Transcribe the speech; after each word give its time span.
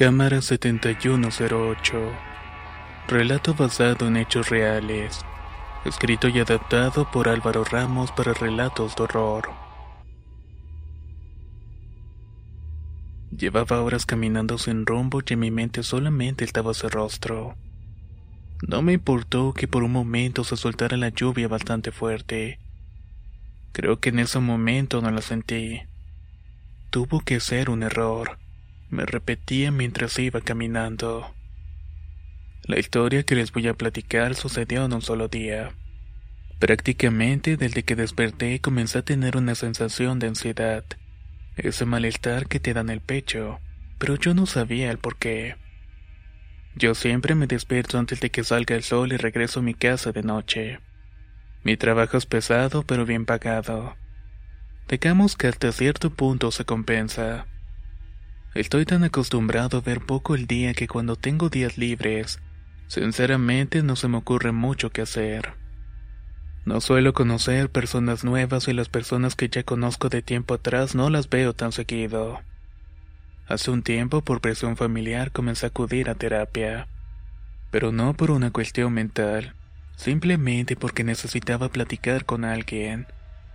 Cámara 0.00 0.40
7108. 0.40 2.12
Relato 3.06 3.52
basado 3.52 4.08
en 4.08 4.16
hechos 4.16 4.48
reales. 4.48 5.26
Escrito 5.84 6.26
y 6.28 6.38
adaptado 6.38 7.10
por 7.10 7.28
Álvaro 7.28 7.64
Ramos 7.64 8.10
para 8.10 8.32
relatos 8.32 8.96
de 8.96 9.02
horror. 9.02 9.50
Llevaba 13.30 13.82
horas 13.82 14.06
caminando 14.06 14.56
sin 14.56 14.86
rumbo 14.86 15.20
y 15.20 15.34
en 15.34 15.38
mi 15.38 15.50
mente 15.50 15.82
solamente 15.82 16.46
estaba 16.46 16.72
ese 16.72 16.88
rostro. 16.88 17.56
No 18.66 18.80
me 18.80 18.94
importó 18.94 19.52
que 19.52 19.68
por 19.68 19.82
un 19.82 19.92
momento 19.92 20.44
se 20.44 20.56
soltara 20.56 20.96
la 20.96 21.10
lluvia 21.10 21.46
bastante 21.46 21.92
fuerte. 21.92 22.58
Creo 23.72 24.00
que 24.00 24.08
en 24.08 24.20
ese 24.20 24.38
momento 24.38 25.02
no 25.02 25.10
la 25.10 25.20
sentí. 25.20 25.82
Tuvo 26.88 27.20
que 27.20 27.38
ser 27.38 27.68
un 27.68 27.82
error 27.82 28.38
me 28.90 29.06
repetía 29.06 29.70
mientras 29.70 30.18
iba 30.18 30.40
caminando. 30.40 31.34
La 32.64 32.78
historia 32.78 33.22
que 33.22 33.34
les 33.34 33.52
voy 33.52 33.68
a 33.68 33.74
platicar 33.74 34.34
sucedió 34.34 34.84
en 34.84 34.92
un 34.92 35.02
solo 35.02 35.28
día. 35.28 35.72
Prácticamente 36.58 37.56
desde 37.56 37.84
que 37.84 37.96
desperté 37.96 38.60
comencé 38.60 38.98
a 38.98 39.02
tener 39.02 39.36
una 39.36 39.54
sensación 39.54 40.18
de 40.18 40.28
ansiedad, 40.28 40.84
ese 41.56 41.86
malestar 41.86 42.48
que 42.48 42.60
te 42.60 42.74
da 42.74 42.82
en 42.82 42.90
el 42.90 43.00
pecho, 43.00 43.60
pero 43.98 44.16
yo 44.16 44.34
no 44.34 44.46
sabía 44.46 44.90
el 44.90 44.98
por 44.98 45.16
qué. 45.16 45.56
Yo 46.74 46.94
siempre 46.94 47.34
me 47.34 47.46
despierto 47.46 47.98
antes 47.98 48.20
de 48.20 48.30
que 48.30 48.44
salga 48.44 48.76
el 48.76 48.82
sol 48.82 49.12
y 49.12 49.16
regreso 49.16 49.60
a 49.60 49.62
mi 49.62 49.74
casa 49.74 50.12
de 50.12 50.22
noche. 50.22 50.80
Mi 51.62 51.76
trabajo 51.76 52.16
es 52.16 52.26
pesado 52.26 52.82
pero 52.82 53.04
bien 53.04 53.26
pagado. 53.26 53.96
Digamos 54.88 55.36
que 55.36 55.46
hasta 55.46 55.72
cierto 55.72 56.10
punto 56.10 56.50
se 56.50 56.64
compensa. 56.64 57.46
Estoy 58.54 58.84
tan 58.84 59.04
acostumbrado 59.04 59.78
a 59.78 59.80
ver 59.80 60.00
poco 60.00 60.34
el 60.34 60.46
día 60.48 60.74
que 60.74 60.88
cuando 60.88 61.14
tengo 61.14 61.50
días 61.50 61.78
libres, 61.78 62.40
sinceramente 62.88 63.84
no 63.84 63.94
se 63.94 64.08
me 64.08 64.16
ocurre 64.16 64.50
mucho 64.50 64.90
que 64.90 65.02
hacer. 65.02 65.54
No 66.64 66.80
suelo 66.80 67.12
conocer 67.12 67.70
personas 67.70 68.24
nuevas 68.24 68.66
y 68.66 68.72
las 68.72 68.88
personas 68.88 69.36
que 69.36 69.48
ya 69.48 69.62
conozco 69.62 70.08
de 70.08 70.20
tiempo 70.20 70.54
atrás 70.54 70.96
no 70.96 71.10
las 71.10 71.28
veo 71.28 71.52
tan 71.52 71.70
seguido. 71.70 72.40
Hace 73.46 73.70
un 73.70 73.82
tiempo, 73.82 74.22
por 74.22 74.40
presión 74.40 74.76
familiar, 74.76 75.30
comencé 75.30 75.66
a 75.66 75.68
acudir 75.68 76.10
a 76.10 76.16
terapia. 76.16 76.88
Pero 77.70 77.92
no 77.92 78.14
por 78.14 78.32
una 78.32 78.50
cuestión 78.50 78.92
mental, 78.92 79.54
simplemente 79.96 80.74
porque 80.74 81.04
necesitaba 81.04 81.68
platicar 81.68 82.24
con 82.24 82.44
alguien, 82.44 83.06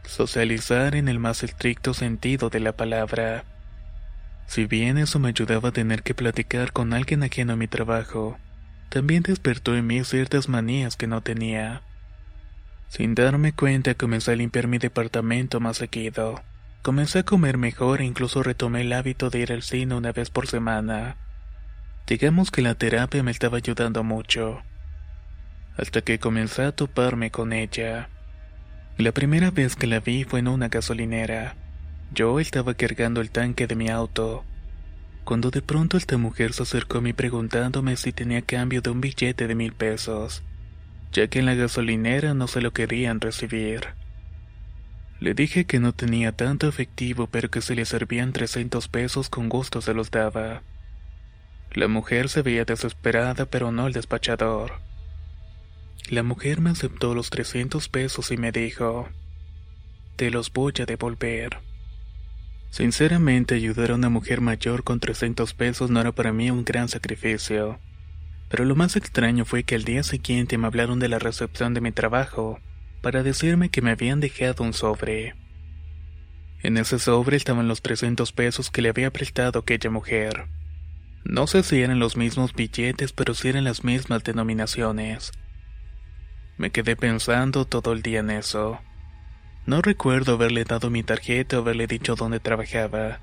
socializar 0.06 0.96
en 0.96 1.10
el 1.10 1.20
más 1.20 1.44
estricto 1.44 1.94
sentido 1.94 2.50
de 2.50 2.62
la 2.62 2.72
palabra. 2.72 3.44
Si 4.48 4.66
bien 4.66 4.98
eso 4.98 5.20
me 5.20 5.30
ayudaba 5.30 5.70
a 5.70 5.74
tener 5.74 6.04
que 6.04 6.14
platicar 6.14 6.72
con 6.72 6.94
alguien 6.94 7.24
ajeno 7.24 7.54
a 7.54 7.56
mi 7.56 7.68
trabajo, 7.68 8.38
también 8.90 9.24
despertó 9.24 9.76
en 9.76 9.88
mí 9.88 10.04
ciertas 10.04 10.48
manías 10.48 10.96
que 10.96 11.08
no 11.08 11.22
tenía. 11.22 11.82
Sin 12.88 13.16
darme 13.16 13.52
cuenta 13.52 13.96
comencé 13.96 14.32
a 14.32 14.36
limpiar 14.36 14.68
mi 14.68 14.78
departamento 14.78 15.60
más 15.60 15.78
seguido. 15.78 16.42
Comencé 16.82 17.20
a 17.20 17.24
comer 17.24 17.58
mejor 17.58 18.02
e 18.02 18.06
incluso 18.06 18.44
retomé 18.44 18.82
el 18.82 18.94
hábito 18.94 19.30
de 19.30 19.40
ir 19.40 19.52
al 19.52 19.64
cine 19.64 19.96
una 19.96 20.12
vez 20.12 20.30
por 20.30 20.48
semana. 20.48 21.18
Digamos 22.08 22.52
que 22.52 22.62
la 22.62 22.76
terapia 22.76 23.24
me 23.24 23.32
estaba 23.32 23.58
ayudando 23.58 24.04
mucho. 24.04 24.62
Hasta 25.78 26.02
que 26.02 26.20
comencé 26.20 26.62
a 26.62 26.72
toparme 26.72 27.32
con 27.32 27.52
ella. 27.52 28.10
La 28.98 29.12
primera 29.12 29.52
vez 29.52 29.76
que 29.76 29.88
la 29.88 30.00
vi 30.00 30.24
fue 30.24 30.40
en 30.40 30.48
una 30.48 30.70
gasolinera. 30.70 31.56
Yo 32.14 32.40
estaba 32.40 32.74
cargando 32.74 33.22
el 33.22 33.32
tanque 33.32 33.68
de 33.68 33.76
mi 33.76 33.90
auto, 33.90 34.44
cuando 35.26 35.52
de 35.52 35.62
pronto 35.62 35.98
esta 35.98 36.18
mujer 36.18 36.54
se 36.54 36.64
acercó 36.64 37.00
a 37.00 37.02
mí 37.02 37.14
preguntándome 37.14 37.98
si 37.98 38.12
tenía 38.12 38.42
cambio 38.42 38.82
de 38.82 38.92
un 38.92 39.02
billete 39.02 39.48
de 39.48 39.56
mil 39.56 39.74
pesos, 39.74 40.44
ya 41.12 41.28
que 41.28 41.40
en 41.40 41.46
la 41.46 41.56
gasolinera 41.56 42.34
no 42.34 42.48
se 42.48 42.62
lo 42.62 42.72
querían 42.72 43.20
recibir. 43.20 43.96
Le 45.20 45.34
dije 45.34 45.66
que 45.66 45.80
no 45.80 45.94
tenía 45.94 46.34
tanto 46.34 46.68
efectivo, 46.68 47.28
pero 47.28 47.50
que 47.50 47.62
si 47.62 47.74
le 47.74 47.86
servían 47.86 48.34
300 48.34 48.88
pesos 48.88 49.30
con 49.30 49.50
gusto 49.50 49.82
se 49.82 49.94
los 49.94 50.12
daba. 50.12 50.62
La 51.72 51.88
mujer 51.88 52.30
se 52.30 52.42
veía 52.42 52.66
desesperada, 52.66 53.46
pero 53.46 53.72
no 53.72 53.88
el 53.88 53.94
despachador. 53.94 54.74
La 56.10 56.22
mujer 56.22 56.62
me 56.62 56.70
aceptó 56.70 57.16
los 57.16 57.30
300 57.32 57.90
pesos 57.90 58.32
y 58.32 58.38
me 58.38 58.52
dijo, 58.52 59.10
te 60.16 60.30
los 60.30 60.54
voy 60.54 60.74
a 60.80 60.86
devolver. 60.86 61.58
Sinceramente, 62.76 63.56
ayudar 63.56 63.92
a 63.92 63.96
una 63.96 64.10
mujer 64.10 64.42
mayor 64.42 64.84
con 64.84 65.00
300 65.00 65.54
pesos 65.54 65.90
no 65.90 66.02
era 66.02 66.12
para 66.12 66.34
mí 66.34 66.52
un 66.52 66.66
gran 66.66 66.90
sacrificio. 66.90 67.80
Pero 68.50 68.66
lo 68.66 68.76
más 68.76 68.98
extraño 68.98 69.46
fue 69.46 69.64
que 69.64 69.76
al 69.76 69.86
día 69.86 70.04
siguiente 70.04 70.58
me 70.58 70.68
hablaron 70.68 71.00
de 71.00 71.08
la 71.08 71.18
recepción 71.18 71.74
de 71.74 71.80
mi 71.80 71.94
trabajo 71.94 72.60
para 73.02 73.24
decirme 73.24 73.70
que 73.70 73.82
me 73.82 73.92
habían 73.92 74.20
dejado 74.20 74.66
un 74.66 74.74
sobre. 74.74 75.36
En 76.64 76.76
ese 76.76 77.00
sobre 77.00 77.38
estaban 77.38 77.70
los 77.70 77.82
300 77.82 78.34
pesos 78.34 78.70
que 78.70 78.82
le 78.82 78.90
había 78.90 79.10
prestado 79.10 79.60
aquella 79.60 79.90
mujer. 79.90 80.48
No 81.24 81.48
sé 81.48 81.64
si 81.64 81.82
eran 81.82 82.00
los 82.00 82.18
mismos 82.18 82.52
billetes, 82.54 83.14
pero 83.14 83.36
sí 83.36 83.48
eran 83.48 83.64
las 83.64 83.86
mismas 83.86 84.22
denominaciones. 84.26 85.32
Me 86.58 86.72
quedé 86.72 86.98
pensando 86.98 87.64
todo 87.64 87.94
el 87.94 88.02
día 88.02 88.20
en 88.20 88.32
eso. 88.32 88.82
No 89.66 89.82
recuerdo 89.82 90.34
haberle 90.34 90.64
dado 90.64 90.92
mi 90.92 91.02
tarjeta 91.02 91.58
o 91.58 91.62
haberle 91.62 91.88
dicho 91.88 92.16
dónde 92.16 92.40
trabajaba. 92.40 93.20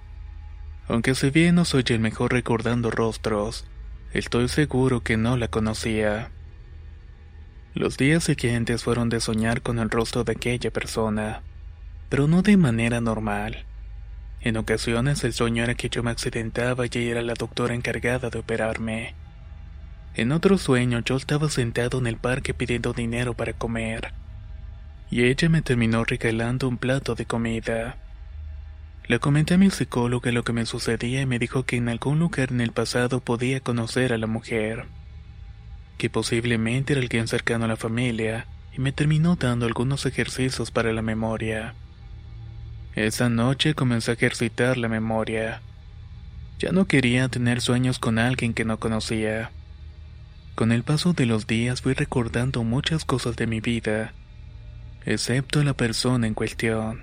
Aunque 0.89 1.15
si 1.15 1.31
bien 1.31 1.55
no 1.55 1.65
soy 1.65 1.85
el 1.87 2.01
mejor 2.01 2.33
recordando 2.33 2.91
rostros, 2.91 3.65
estoy 4.13 4.49
seguro 4.49 5.03
que 5.03 5.17
no 5.17 5.37
la 5.37 5.47
conocía. 5.47 6.33
Los 7.75 7.97
días 7.97 8.25
siguientes 8.25 8.83
fueron 8.83 9.09
de 9.09 9.21
soñar 9.21 9.63
con 9.63 9.79
el 9.79 9.89
rostro 9.89 10.25
de 10.25 10.33
aquella 10.33 10.73
persona, 10.73 11.43
pero 12.09 12.27
no 12.27 12.43
de 12.43 12.57
manera 12.57 13.01
normal. 13.01 13.65
En 14.41 14.57
ocasiones 14.57 15.23
el 15.23 15.35
sueño 15.35 15.63
era 15.63 15.77
que 15.77 15.91
yo 15.91 16.03
me 16.03 16.11
accidentaba 16.11 16.87
y 16.87 17.09
era 17.09 17.23
la 17.23 17.35
doctora 17.35 17.77
encargada 17.77 18.31
de 18.31 18.41
operarme. 18.41 19.15
En 20.17 20.33
otro 20.33 20.59
sueño 20.59 20.99
yo 21.05 21.15
estaba 21.15 21.49
sentado 21.49 21.99
en 21.99 22.09
el 22.09 22.17
parque 22.17 22.53
pidiendo 22.53 22.93
dinero 22.93 23.35
para 23.35 23.53
comer 23.53 24.13
y 25.13 25.25
ella 25.25 25.51
me 25.51 25.61
terminó 25.61 26.05
regalando 26.05 26.67
un 26.67 26.79
plato 26.79 27.15
de 27.15 27.27
comida. 27.27 27.99
Le 29.07 29.19
comenté 29.19 29.53
a 29.55 29.59
mi 29.59 29.69
psicóloga 29.69 30.33
lo 30.33 30.43
que 30.43 30.55
me 30.55 30.65
sucedía 30.65 31.21
y 31.21 31.27
me 31.27 31.39
dijo 31.39 31.65
que 31.65 31.77
en 31.77 31.91
algún 31.91 32.19
lugar 32.19 32.51
en 32.51 32.63
el 32.63 32.73
pasado 32.73 33.21
podía 33.21 33.61
conocer 33.61 34.15
a 34.15 34.17
la 34.17 34.27
mujer, 34.27 34.87
que 35.99 36.09
posiblemente 36.09 36.95
era 36.95 37.03
alguien 37.03 37.29
cercano 37.29 37.67
a 37.67 37.69
la 37.69 37.77
familia, 37.77 38.47
y 38.75 38.81
me 38.81 38.91
terminó 38.91 39.37
dando 39.37 39.67
algunos 39.67 40.07
ejercicios 40.07 40.71
para 40.71 40.95
la 40.95 41.03
memoria. 41.03 41.75
Esa 42.95 43.29
noche 43.29 43.75
comencé 43.75 44.13
a 44.13 44.15
ejercitar 44.15 44.79
la 44.79 44.89
memoria. 44.89 45.61
Ya 46.59 46.73
no 46.73 46.87
quería 46.87 47.29
tener 47.29 47.61
sueños 47.61 47.99
con 47.99 48.19
alguien 48.19 48.55
que 48.55 48.65
no 48.65 48.79
conocía. 48.79 49.51
Con 50.55 50.73
el 50.73 50.85
paso 50.85 51.13
de 51.13 51.27
los 51.27 51.47
días 51.47 51.83
fui 51.83 51.93
recordando 51.93 52.65
muchas 52.65 53.05
cosas 53.05 53.37
de 53.37 53.47
mi 53.47 53.61
vida, 53.61 54.15
excepto 55.05 55.63
la 55.63 55.75
persona 55.75 56.27
en 56.27 56.35
cuestión. 56.35 57.03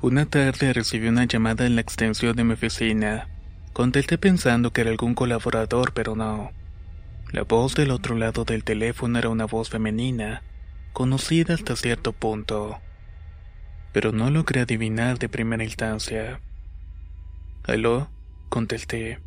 Una 0.00 0.26
tarde 0.26 0.72
recibí 0.72 1.08
una 1.08 1.24
llamada 1.24 1.66
en 1.66 1.74
la 1.74 1.80
extensión 1.80 2.36
de 2.36 2.44
mi 2.44 2.54
oficina. 2.54 3.28
Contesté 3.72 4.18
pensando 4.18 4.72
que 4.72 4.82
era 4.82 4.90
algún 4.90 5.14
colaborador, 5.14 5.92
pero 5.92 6.14
no. 6.14 6.52
La 7.30 7.42
voz 7.42 7.74
del 7.74 7.90
otro 7.90 8.16
lado 8.16 8.44
del 8.44 8.64
teléfono 8.64 9.18
era 9.18 9.28
una 9.28 9.44
voz 9.44 9.68
femenina, 9.68 10.42
conocida 10.92 11.54
hasta 11.54 11.76
cierto 11.76 12.12
punto, 12.12 12.80
pero 13.92 14.12
no 14.12 14.30
logré 14.30 14.60
adivinar 14.60 15.18
de 15.18 15.28
primera 15.28 15.64
instancia. 15.64 16.40
¿Aló? 17.64 18.08
contesté. 18.48 19.18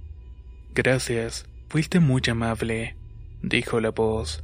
Gracias, 0.73 1.45
fuiste 1.69 1.99
muy 1.99 2.21
amable, 2.29 2.95
dijo 3.43 3.79
la 3.79 3.91
voz. 3.91 4.43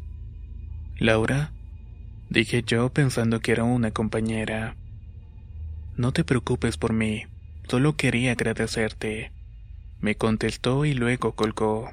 ¿Laura? 0.97 1.51
Dije 2.29 2.63
yo 2.65 2.89
pensando 2.89 3.39
que 3.39 3.53
era 3.53 3.63
una 3.63 3.91
compañera. 3.91 4.75
No 5.95 6.11
te 6.11 6.23
preocupes 6.23 6.77
por 6.77 6.93
mí, 6.93 7.25
solo 7.67 7.95
quería 7.95 8.33
agradecerte. 8.33 9.31
Me 9.99 10.15
contestó 10.15 10.85
y 10.85 10.93
luego 10.93 11.33
colgó. 11.33 11.91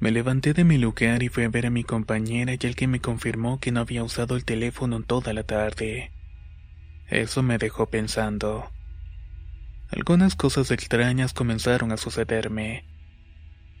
Me 0.00 0.10
levanté 0.10 0.54
de 0.54 0.64
mi 0.64 0.78
lugar 0.78 1.22
y 1.22 1.28
fui 1.28 1.44
a 1.44 1.48
ver 1.48 1.66
a 1.66 1.70
mi 1.70 1.84
compañera 1.84 2.54
y 2.54 2.66
el 2.66 2.74
que 2.74 2.86
me 2.86 3.00
confirmó 3.00 3.60
que 3.60 3.70
no 3.70 3.80
había 3.80 4.02
usado 4.02 4.36
el 4.36 4.44
teléfono 4.44 5.02
toda 5.02 5.32
la 5.34 5.44
tarde. 5.44 6.10
Eso 7.08 7.42
me 7.42 7.58
dejó 7.58 7.86
pensando. 7.86 8.70
Algunas 9.90 10.36
cosas 10.36 10.70
extrañas 10.70 11.32
comenzaron 11.32 11.92
a 11.92 11.96
sucederme. 11.96 12.84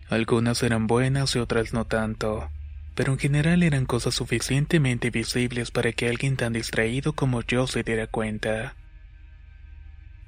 Algunas 0.08 0.62
eran 0.62 0.86
buenas 0.86 1.36
y 1.36 1.38
otras 1.38 1.72
no 1.72 1.84
tanto, 1.86 2.50
pero 2.94 3.12
en 3.12 3.18
general 3.18 3.62
eran 3.62 3.86
cosas 3.86 4.14
suficientemente 4.14 5.10
visibles 5.10 5.70
para 5.70 5.92
que 5.92 6.08
alguien 6.08 6.36
tan 6.36 6.52
distraído 6.52 7.12
como 7.12 7.42
yo 7.42 7.66
se 7.66 7.82
diera 7.82 8.06
cuenta. 8.06 8.76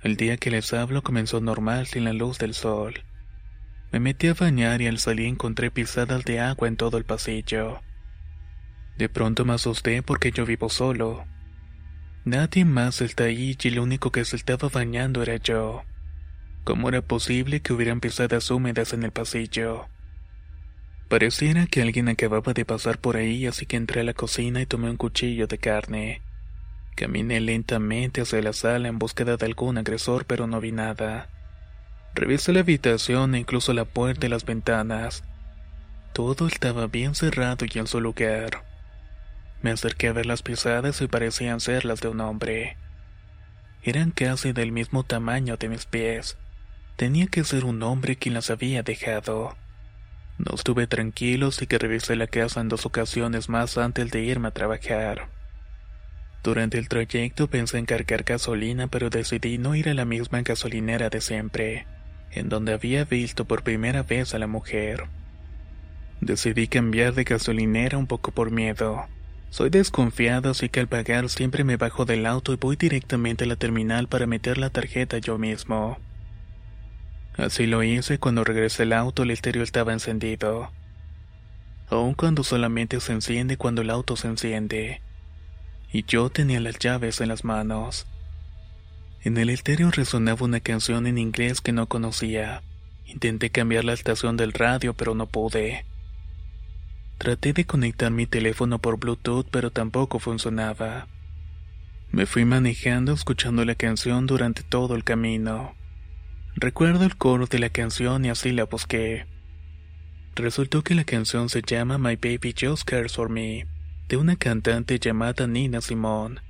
El 0.03 0.17
día 0.17 0.37
que 0.37 0.51
les 0.51 0.73
hablo 0.73 1.03
comenzó 1.03 1.41
normal 1.41 1.87
sin 1.87 2.05
la 2.05 2.13
luz 2.13 2.39
del 2.39 2.55
sol. 2.55 3.05
Me 3.93 4.01
metí 4.01 4.29
a 4.29 4.35
bañar 4.35 4.81
y 4.81 4.87
al 4.87 4.99
salir 4.99 5.27
encontré 5.27 5.71
pisadas 5.71 6.25
de 6.25 6.41
agua 6.41 6.67
en 6.67 6.77
todo 6.77 6.99
el 6.99 7.05
pasillo. 7.05 7.83
De 8.97 9.09
pronto 9.09 9.45
me 9.45 9.53
asusté 9.53 10.03
porque 10.03 10.33
yo 10.33 10.47
vivo 10.47 10.69
solo. 10.69 11.25
Nadie 12.25 12.65
más 12.65 13.01
está 13.01 13.25
ahí 13.25 13.57
y 13.63 13.71
lo 13.71 13.83
único 13.83 14.11
que 14.11 14.25
se 14.25 14.37
estaba 14.37 14.69
bañando 14.69 15.23
era 15.23 15.37
yo. 15.37 15.83
¿Cómo 16.65 16.89
era 16.89 17.03
posible 17.03 17.61
que 17.61 17.73
hubieran 17.73 18.01
pisadas 18.01 18.51
húmedas 18.51 18.93
en 18.93 19.03
el 19.03 19.11
pasillo? 19.11 19.89
Pareciera 21.13 21.67
que 21.67 21.83
alguien 21.83 22.09
acababa 22.09 22.55
de 22.55 22.65
pasar 22.65 22.97
por 22.97 23.19
ahí, 23.19 23.47
así 23.47 23.67
que 23.67 23.77
entré 23.77 24.01
a 24.01 24.05
la 24.05 24.15
cocina 24.15 24.63
y 24.63 24.65
tomé 24.65 24.89
un 24.89 24.97
cuchillo 24.97 25.47
de 25.47 25.59
carne. 25.59 26.23
Caminé 26.95 27.39
lentamente 27.39 28.23
hacia 28.23 28.41
la 28.41 28.55
sala 28.55 28.89
en 28.89 28.99
búsqueda 28.99 29.37
de 29.37 29.45
algún 29.45 29.77
agresor, 29.77 30.25
pero 30.25 30.47
no 30.47 30.59
vi 30.59 30.73
nada. 30.73 31.29
Revisé 32.15 32.55
la 32.55 32.61
habitación 32.61 33.35
e 33.35 33.41
incluso 33.41 33.75
la 33.75 33.85
puerta 33.85 34.25
y 34.25 34.31
las 34.31 34.47
ventanas. 34.47 35.23
Todo 36.15 36.47
estaba 36.47 36.87
bien 36.87 37.15
cerrado 37.15 37.67
y 37.71 37.79
en 37.79 37.87
su 37.87 38.01
lugar. 38.01 38.65
Me 39.61 39.71
acerqué 39.71 40.09
a 40.09 40.13
ver 40.15 40.25
las 40.25 40.43
pisadas 40.43 41.03
y 41.03 41.09
parecían 41.09 41.61
ser 41.61 41.85
las 41.85 42.01
de 42.01 42.09
un 42.09 42.23
hombre. 42.23 42.79
Eran 43.83 44.13
casi 44.13 44.55
del 44.55 44.73
mismo 44.73 45.05
tamaño 45.05 45.59
de 45.59 45.69
mis 45.69 45.85
pies. 45.85 46.39
Tenía 46.97 47.27
que 47.27 47.45
ser 47.45 47.67
un 47.67 47.83
hombre 47.83 48.17
quien 48.17 48.33
las 48.33 48.49
había 48.49 48.83
dejado. 48.83 49.59
No 50.39 50.55
estuve 50.55 50.87
tranquilo 50.87 51.51
y 51.61 51.67
que 51.67 51.79
revisé 51.79 52.17
la 52.17 52.27
casa 52.27 52.61
en 52.61 52.69
dos 52.69 52.87
ocasiones 52.87 53.49
más 53.49 53.79
antes 53.79 54.11
de 54.11 54.23
irme 54.23 54.49
a 54.49 54.53
trabajar. 54.53 55.29
Durante 56.43 56.79
el 56.79 56.89
trayecto 56.89 57.49
pensé 57.49 57.79
en 57.79 57.87
cargar 57.87 58.25
gasolina, 58.25 58.89
pero 58.89 59.11
decidí 59.11 59.59
no 59.59 59.75
ir 59.75 59.89
a 59.89 59.95
la 59.95 60.05
misma 60.05 60.43
gasolinera 60.43 61.09
de 61.09 61.21
siempre 61.21 61.87
en 62.33 62.49
donde 62.49 62.73
había 62.73 63.05
visto 63.05 63.45
por 63.45 63.63
primera 63.63 64.03
vez 64.03 64.35
a 64.35 64.39
la 64.39 64.47
mujer. 64.47 65.05
Decidí 66.21 66.67
cambiar 66.67 67.15
de 67.15 67.25
gasolinera 67.25 67.99
un 67.99 68.07
poco 68.07 68.31
por 68.31 68.51
miedo. 68.51 69.07
Soy 69.51 69.69
desconfiado, 69.69 70.51
así 70.51 70.69
que 70.69 70.81
al 70.81 70.89
pagar 70.89 71.29
siempre 71.29 71.63
me 71.63 71.77
bajo 71.77 72.05
del 72.05 72.25
auto 72.25 72.53
y 72.53 72.57
voy 72.57 72.77
directamente 72.77 73.45
a 73.45 73.47
la 73.47 73.57
terminal 73.57 74.09
para 74.09 74.27
meter 74.27 74.57
la 74.57 74.71
tarjeta 74.71 75.19
yo 75.19 75.37
mismo. 75.37 75.99
Así 77.37 77.67
lo 77.67 77.83
hice 77.83 78.19
cuando 78.19 78.45
regresé 78.45 78.83
al 78.83 78.93
auto 78.93 79.23
el 79.23 79.31
estéreo 79.31 79.63
estaba 79.63 79.93
encendido. 79.93 80.71
Aun 81.89 82.15
cuando 82.15 82.45
solamente 82.45 83.01
se 83.01 83.13
enciende 83.13 83.57
cuando 83.57 83.83
el 83.83 83.91
auto 83.91 84.17
se 84.17 84.29
enciende. 84.29 85.01
Y 85.93 86.05
yo 86.05 86.31
tenía 86.31 86.61
las 86.61 86.79
llaves 86.79 87.21
en 87.21 87.29
las 87.29 87.45
manos. 87.45 88.07
En 89.25 89.37
el 89.37 89.51
estéreo 89.51 89.91
resonaba 89.91 90.45
una 90.45 90.61
canción 90.61 91.07
en 91.07 91.19
inglés 91.19 91.61
que 91.61 91.73
no 91.73 91.87
conocía. 91.87 92.63
Intenté 93.07 93.51
cambiar 93.51 93.85
la 93.85 93.93
estación 93.93 94.37
del 94.37 94.53
radio, 94.53 94.95
pero 94.95 95.15
no 95.15 95.27
pude. 95.27 95.85
Traté 97.19 97.53
de 97.53 97.65
conectar 97.65 98.11
mi 98.11 98.27
teléfono 98.27 98.79
por 98.79 98.99
Bluetooth, 98.99 99.47
pero 99.51 99.71
tampoco 99.71 100.19
funcionaba. 100.19 101.07
Me 102.11 102.27
fui 102.27 102.45
manejando 102.45 103.13
escuchando 103.13 103.65
la 103.65 103.75
canción 103.75 104.27
durante 104.27 104.63
todo 104.63 104.97
el 104.97 105.05
camino. 105.05 105.75
Recuerdo 106.55 107.05
el 107.05 107.17
coro 107.17 107.47
de 107.47 107.59
la 107.59 107.71
canción 107.71 108.25
y 108.25 108.31
así 108.31 108.53
la 108.53 108.65
busqué. 108.65 109.27
Resultó 110.35 110.83
que 110.83 110.95
la 110.95 111.05
canción 111.05 111.49
se 111.49 111.63
llama 111.63 111.97
My 111.97 112.17
Baby 112.17 112.55
Just 112.59 112.85
Cares 112.85 113.15
for 113.15 113.31
Me, 113.31 113.67
de 114.09 114.17
una 114.19 114.37
cantante 114.37 114.99
llamada 114.99 115.47
Nina 115.47 115.81
Simone. 115.81 116.41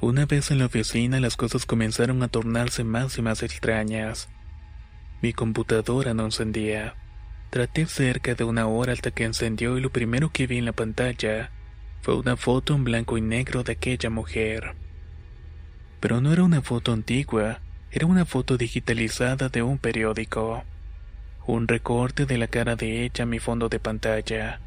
Una 0.00 0.24
vez 0.24 0.50
en 0.50 0.58
la 0.58 0.66
oficina 0.66 1.18
las 1.20 1.36
cosas 1.36 1.66
comenzaron 1.66 2.22
a 2.22 2.28
tornarse 2.28 2.84
más 2.84 3.18
y 3.18 3.22
más 3.22 3.42
extrañas. 3.42 4.28
Mi 5.20 5.32
computadora 5.32 6.14
no 6.14 6.24
encendía. 6.26 6.94
Traté 7.50 7.86
cerca 7.86 8.34
de 8.34 8.44
una 8.44 8.66
hora 8.66 8.92
hasta 8.92 9.10
que 9.10 9.24
encendió 9.24 9.78
y 9.78 9.80
lo 9.80 9.90
primero 9.90 10.30
que 10.30 10.46
vi 10.46 10.58
en 10.58 10.64
la 10.64 10.72
pantalla 10.72 11.50
fue 12.02 12.16
una 12.16 12.36
foto 12.36 12.74
en 12.74 12.84
blanco 12.84 13.18
y 13.18 13.20
negro 13.20 13.64
de 13.64 13.72
aquella 13.72 14.10
mujer. 14.10 14.76
Pero 15.98 16.20
no 16.20 16.32
era 16.32 16.44
una 16.44 16.62
foto 16.62 16.92
antigua, 16.92 17.60
era 17.96 18.04
una 18.04 18.26
foto 18.26 18.58
digitalizada 18.58 19.48
de 19.48 19.62
un 19.62 19.78
periódico. 19.78 20.64
Un 21.46 21.66
recorte 21.66 22.26
de 22.26 22.36
la 22.36 22.46
cara 22.46 22.76
de 22.76 23.04
ella 23.04 23.22
en 23.22 23.30
mi 23.30 23.38
fondo 23.38 23.70
de 23.70 23.80
pantalla. 23.80 24.60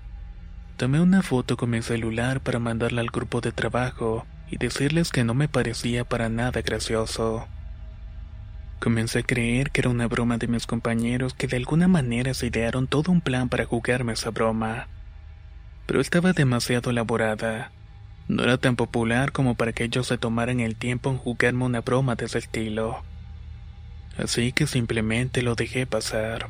Tomé 0.77 0.99
una 0.99 1.21
foto 1.21 1.55
con 1.55 1.69
mi 1.69 1.83
celular 1.83 2.41
para 2.41 2.57
mandarla 2.57 3.01
al 3.01 3.11
grupo 3.11 3.39
de 3.39 3.51
trabajo 3.51 4.25
y 4.49 4.57
decirles 4.57 5.11
que 5.11 5.23
no 5.23 5.35
me 5.35 5.47
parecía 5.47 6.05
para 6.05 6.27
nada 6.27 6.63
gracioso. 6.63 7.47
Comencé 8.79 9.19
a 9.19 9.23
creer 9.23 9.69
que 9.69 9.81
era 9.81 9.91
una 9.91 10.07
broma 10.07 10.39
de 10.39 10.47
mis 10.47 10.65
compañeros 10.65 11.35
que 11.35 11.45
de 11.45 11.57
alguna 11.57 11.87
manera 11.87 12.33
se 12.33 12.47
idearon 12.47 12.87
todo 12.87 13.11
un 13.11 13.21
plan 13.21 13.47
para 13.47 13.65
jugarme 13.65 14.13
esa 14.13 14.31
broma. 14.31 14.87
Pero 15.85 16.01
estaba 16.01 16.33
demasiado 16.33 16.89
elaborada. 16.89 17.73
No 18.27 18.41
era 18.41 18.57
tan 18.57 18.75
popular 18.75 19.31
como 19.31 19.53
para 19.53 19.71
que 19.71 19.83
ellos 19.83 20.07
se 20.07 20.17
tomaran 20.17 20.61
el 20.61 20.75
tiempo 20.75 21.11
en 21.11 21.17
jugarme 21.17 21.65
una 21.65 21.81
broma 21.81 22.15
de 22.15 22.25
ese 22.25 22.39
estilo. 22.39 23.03
Así 24.21 24.51
que 24.51 24.67
simplemente 24.67 25.41
lo 25.41 25.55
dejé 25.55 25.87
pasar. 25.87 26.49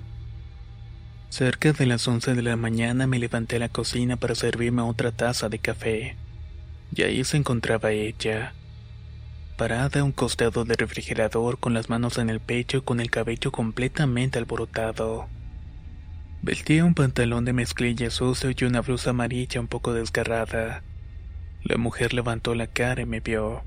Cerca 1.29 1.71
de 1.71 1.85
las 1.85 2.07
11 2.07 2.33
de 2.33 2.41
la 2.41 2.55
mañana 2.55 3.05
me 3.05 3.19
levanté 3.19 3.57
a 3.57 3.59
la 3.59 3.69
cocina 3.69 4.17
para 4.17 4.35
servirme 4.35 4.81
otra 4.81 5.11
taza 5.11 5.47
de 5.47 5.59
café 5.59 6.17
y 6.95 7.03
ahí 7.03 7.23
se 7.23 7.37
encontraba 7.37 7.91
ella, 7.91 8.53
parada 9.57 10.01
a 10.01 10.03
un 10.03 10.11
costado 10.11 10.65
del 10.65 10.77
refrigerador 10.77 11.59
con 11.59 11.73
las 11.73 11.89
manos 11.89 12.17
en 12.17 12.29
el 12.29 12.39
pecho 12.39 12.77
y 12.77 12.81
con 12.81 12.99
el 12.99 13.11
cabello 13.11 13.51
completamente 13.51 14.39
alborotado. 14.39 15.27
Vestía 16.41 16.85
un 16.85 16.95
pantalón 16.95 17.45
de 17.45 17.53
mezclilla 17.53 18.09
sucio 18.09 18.51
y 18.57 18.63
una 18.63 18.81
blusa 18.81 19.09
amarilla 19.09 19.59
un 19.59 19.67
poco 19.67 19.93
desgarrada. 19.93 20.83
La 21.63 21.77
mujer 21.77 22.13
levantó 22.13 22.55
la 22.55 22.67
cara 22.67 23.01
y 23.01 23.05
me 23.05 23.19
vio. 23.19 23.61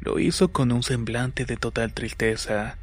Lo 0.00 0.18
hizo 0.18 0.52
con 0.52 0.70
un 0.70 0.82
semblante 0.82 1.46
de 1.46 1.56
total 1.56 1.94
tristeza. 1.94 2.76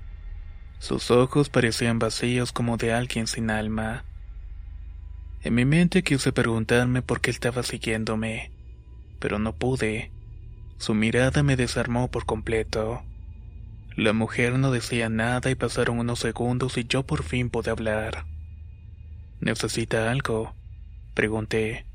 Sus 0.80 1.12
ojos 1.12 1.50
parecían 1.50 2.00
vacíos 2.00 2.52
como 2.52 2.78
de 2.78 2.94
alguien 2.94 3.28
sin 3.28 3.50
alma. 3.50 4.06
En 5.42 5.56
mi 5.56 5.66
mente 5.66 6.04
quise 6.04 6.32
preguntarme 6.32 7.02
por 7.02 7.22
qué 7.22 7.32
estaba 7.32 7.64
siguiéndome 7.64 8.56
pero 9.26 9.40
no 9.40 9.56
pude. 9.56 10.12
Su 10.78 10.94
mirada 10.94 11.42
me 11.44 11.56
desarmó 11.56 12.10
por 12.12 12.26
completo. 12.26 13.04
La 13.96 14.14
mujer 14.14 14.60
no 14.60 14.72
decía 14.72 15.10
nada 15.10 15.50
y 15.50 15.56
pasaron 15.56 16.00
unos 16.00 16.20
segundos 16.20 16.78
y 16.78 16.86
yo 16.86 17.02
por 17.04 17.24
fin 17.24 17.50
pude 17.50 17.72
hablar. 17.72 18.26
¿Necesita 19.40 20.12
algo? 20.12 20.54
Pregunté. 21.16 21.88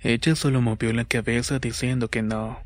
Ella 0.00 0.36
solo 0.36 0.60
movió 0.60 0.92
la 0.92 1.04
cabeza 1.04 1.58
diciendo 1.58 2.08
que 2.08 2.22
no. 2.22 2.60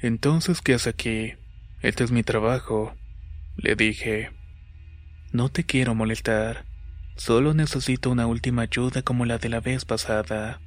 Entonces, 0.00 0.60
¿qué 0.60 0.74
hace 0.74 0.90
aquí? 0.90 1.32
Este 1.82 2.04
es 2.04 2.10
mi 2.10 2.22
trabajo, 2.22 2.94
le 3.62 3.76
dije. 3.76 4.30
No 5.32 5.48
te 5.48 5.64
quiero 5.64 5.94
molestar. 5.94 6.66
Solo 7.16 7.54
necesito 7.54 8.10
una 8.10 8.26
última 8.26 8.62
ayuda 8.62 9.02
como 9.02 9.24
la 9.24 9.38
de 9.38 9.48
la 9.48 9.60
vez 9.60 9.84
pasada 9.84 10.60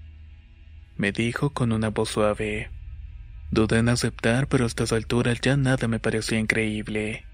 me 0.97 1.11
dijo 1.11 1.51
con 1.51 1.71
una 1.71 1.89
voz 1.89 2.09
suave. 2.09 2.69
Dudé 3.51 3.79
en 3.79 3.89
aceptar, 3.89 4.47
pero 4.47 4.63
a 4.63 4.67
estas 4.67 4.91
alturas 4.91 5.39
ya 5.41 5.57
nada 5.57 5.87
me 5.87 5.99
parecía 5.99 6.39
increíble. 6.39 7.25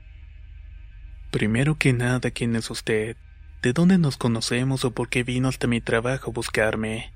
Primero 1.31 1.77
que 1.77 1.93
nada, 1.93 2.31
¿quién 2.31 2.55
es 2.55 2.69
usted? 2.69 3.17
de 3.61 3.73
dónde 3.73 3.97
nos 3.97 4.15
conocemos 4.15 4.85
o 4.85 4.91
por 4.91 5.09
qué 5.09 5.23
vino 5.23 5.49
hasta 5.49 5.67
mi 5.67 5.81
trabajo 5.81 6.29
a 6.29 6.33
buscarme. 6.33 7.11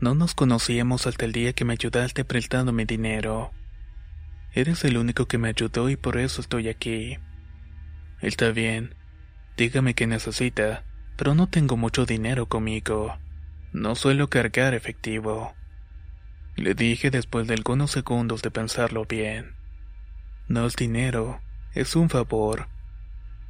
No 0.00 0.16
nos 0.16 0.34
conocíamos 0.34 1.06
hasta 1.06 1.24
el 1.24 1.30
día 1.30 1.52
que 1.52 1.64
me 1.64 1.74
ayudaste 1.74 2.24
prestándome 2.24 2.84
dinero. 2.84 3.52
Eres 4.52 4.82
el 4.84 4.96
único 4.96 5.26
que 5.26 5.38
me 5.38 5.50
ayudó 5.50 5.88
y 5.88 5.94
por 5.94 6.16
eso 6.16 6.40
estoy 6.40 6.68
aquí. 6.68 7.18
Está 8.26 8.50
bien. 8.50 8.96
Dígame 9.56 9.94
qué 9.94 10.08
necesita, 10.08 10.82
pero 11.16 11.36
no 11.36 11.46
tengo 11.46 11.76
mucho 11.76 12.06
dinero 12.06 12.46
conmigo. 12.46 13.16
No 13.72 13.94
suelo 13.94 14.28
cargar 14.28 14.74
efectivo. 14.74 15.54
Le 16.56 16.74
dije 16.74 17.12
después 17.12 17.46
de 17.46 17.54
algunos 17.54 17.92
segundos 17.92 18.42
de 18.42 18.50
pensarlo 18.50 19.04
bien. 19.04 19.54
No 20.48 20.66
es 20.66 20.74
dinero, 20.74 21.40
es 21.72 21.94
un 21.94 22.10
favor. 22.10 22.66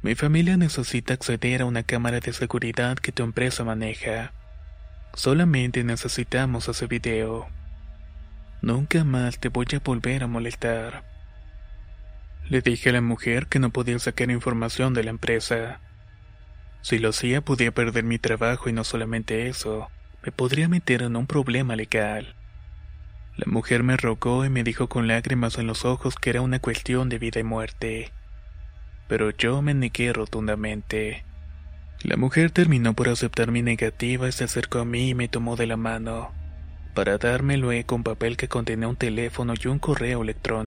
Mi 0.03 0.13
familia 0.13 0.57
necesita 0.57 1.15
acceder 1.15 1.63
a 1.63 1.65
una 1.65 1.81
cámara 1.81 2.19
de 2.19 2.31
seguridad 2.31 2.99
que 2.99 3.11
tu 3.11 3.23
empresa 3.23 3.63
maneja. 3.63 4.31
Solamente 5.15 5.83
necesitamos 5.83 6.67
ese 6.67 6.85
video. 6.85 7.47
Nunca 8.61 9.03
más 9.03 9.39
te 9.39 9.49
voy 9.49 9.65
a 9.73 9.79
volver 9.79 10.21
a 10.21 10.27
molestar. 10.27 11.06
Le 12.49 12.61
dije 12.61 12.89
a 12.89 12.93
la 12.93 13.01
mujer 13.01 13.47
que 13.47 13.59
no 13.59 13.71
podía 13.71 13.99
sacar 13.99 14.31
información 14.31 14.93
de 14.93 15.03
la 15.03 15.09
empresa. 15.09 15.81
Si 16.81 16.97
lo 16.97 17.09
hacía 17.09 17.41
podía 17.41 17.73
perder 17.73 18.05
mi 18.05 18.19
trabajo 18.19 18.69
y 18.69 18.73
no 18.73 18.85
solamente 18.85 19.49
eso, 19.49 19.89
me 20.23 20.31
podría 20.31 20.69
meter 20.69 21.01
en 21.01 21.17
un 21.17 21.27
problema 21.27 21.75
legal. 21.75 22.35
La 23.35 23.51
mujer 23.51 23.83
me 23.83 23.97
rogó 23.97 24.45
y 24.45 24.49
me 24.49 24.63
dijo 24.63 24.87
con 24.87 25.07
lágrimas 25.07 25.57
en 25.57 25.67
los 25.67 25.83
ojos 25.83 26.15
que 26.15 26.29
era 26.29 26.41
una 26.41 26.59
cuestión 26.59 27.09
de 27.09 27.19
vida 27.19 27.41
y 27.41 27.43
muerte. 27.43 28.13
Pero 29.09 29.31
yo 29.31 29.61
me 29.61 29.73
negué 29.73 30.13
rotundamente. 30.13 31.25
La 32.03 32.15
mujer 32.15 32.51
terminó 32.51 32.93
por 32.93 33.09
aceptar 33.09 33.51
mi 33.51 33.61
negativa 33.61 34.29
y 34.29 34.31
se 34.31 34.45
acercó 34.45 34.79
a 34.79 34.85
mí 34.85 35.09
y 35.09 35.15
me 35.15 35.27
tomó 35.27 35.57
de 35.57 35.67
la 35.67 35.77
mano, 35.77 36.31
para 36.93 37.17
darme 37.17 37.57
luego 37.57 37.95
un 37.95 38.03
papel 38.03 38.37
que 38.37 38.47
contenía 38.47 38.87
un 38.87 38.95
teléfono 38.95 39.53
y 39.61 39.67
un 39.67 39.79
correo 39.79 40.21
electrónico. 40.21 40.66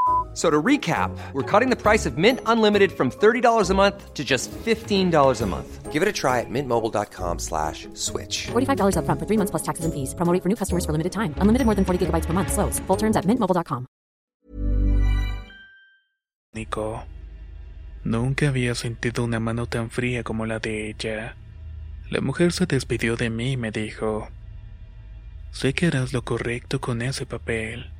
F- 0.41 0.47
So 0.47 0.49
to 0.49 0.61
recap, 0.61 1.11
we're 1.33 1.43
cutting 1.43 1.69
the 1.69 1.75
price 1.75 2.09
of 2.09 2.17
Mint 2.17 2.39
Unlimited 2.47 2.91
from 2.91 3.11
$30 3.11 3.69
a 3.69 3.73
month 3.75 4.13
to 4.15 4.23
just 4.23 4.49
$15 4.65 5.41
a 5.41 5.45
month. 5.45 5.91
Give 5.91 6.01
it 6.01 6.07
a 6.07 6.11
try 6.13 6.39
at 6.39 6.49
mintmobile.com 6.49 7.39
slash 7.39 7.87
switch. 7.93 8.47
$45 8.53 8.95
upfront 8.95 9.19
for 9.19 9.25
three 9.27 9.37
months 9.37 9.51
plus 9.51 9.61
taxes 9.63 9.85
and 9.85 9.93
fees. 9.93 10.15
Promo 10.15 10.33
rate 10.33 10.41
for 10.41 10.49
new 10.49 10.55
customers 10.55 10.85
for 10.85 10.93
limited 10.93 11.11
time. 11.11 11.35
Unlimited 11.41 11.65
more 11.65 11.75
than 11.75 11.85
40 11.85 11.99
gigabytes 12.05 12.25
per 12.25 12.33
month. 12.33 12.51
Slows. 12.53 12.79
Full 12.87 12.97
terms 12.97 13.17
at 13.17 13.25
mintmobile.com. 13.25 13.85
Nunca 18.03 18.47
había 18.47 18.73
sentido 18.73 19.23
una 19.23 19.39
mano 19.39 19.67
tan 19.67 19.91
fría 19.91 20.23
como 20.23 20.45
la 20.47 20.59
de 20.59 20.89
ella. 20.89 21.35
La 22.09 22.21
mujer 22.21 22.51
se 22.51 22.65
despidió 22.65 23.15
de 23.15 23.29
mí 23.29 23.51
y 23.51 23.57
me 23.57 23.71
dijo, 23.71 24.29
Sé 25.51 25.73
que 25.73 25.87
harás 25.87 26.13
lo 26.13 26.23
correcto 26.23 26.79
con 26.81 27.01
ese 27.01 27.25
papel. 27.25 27.91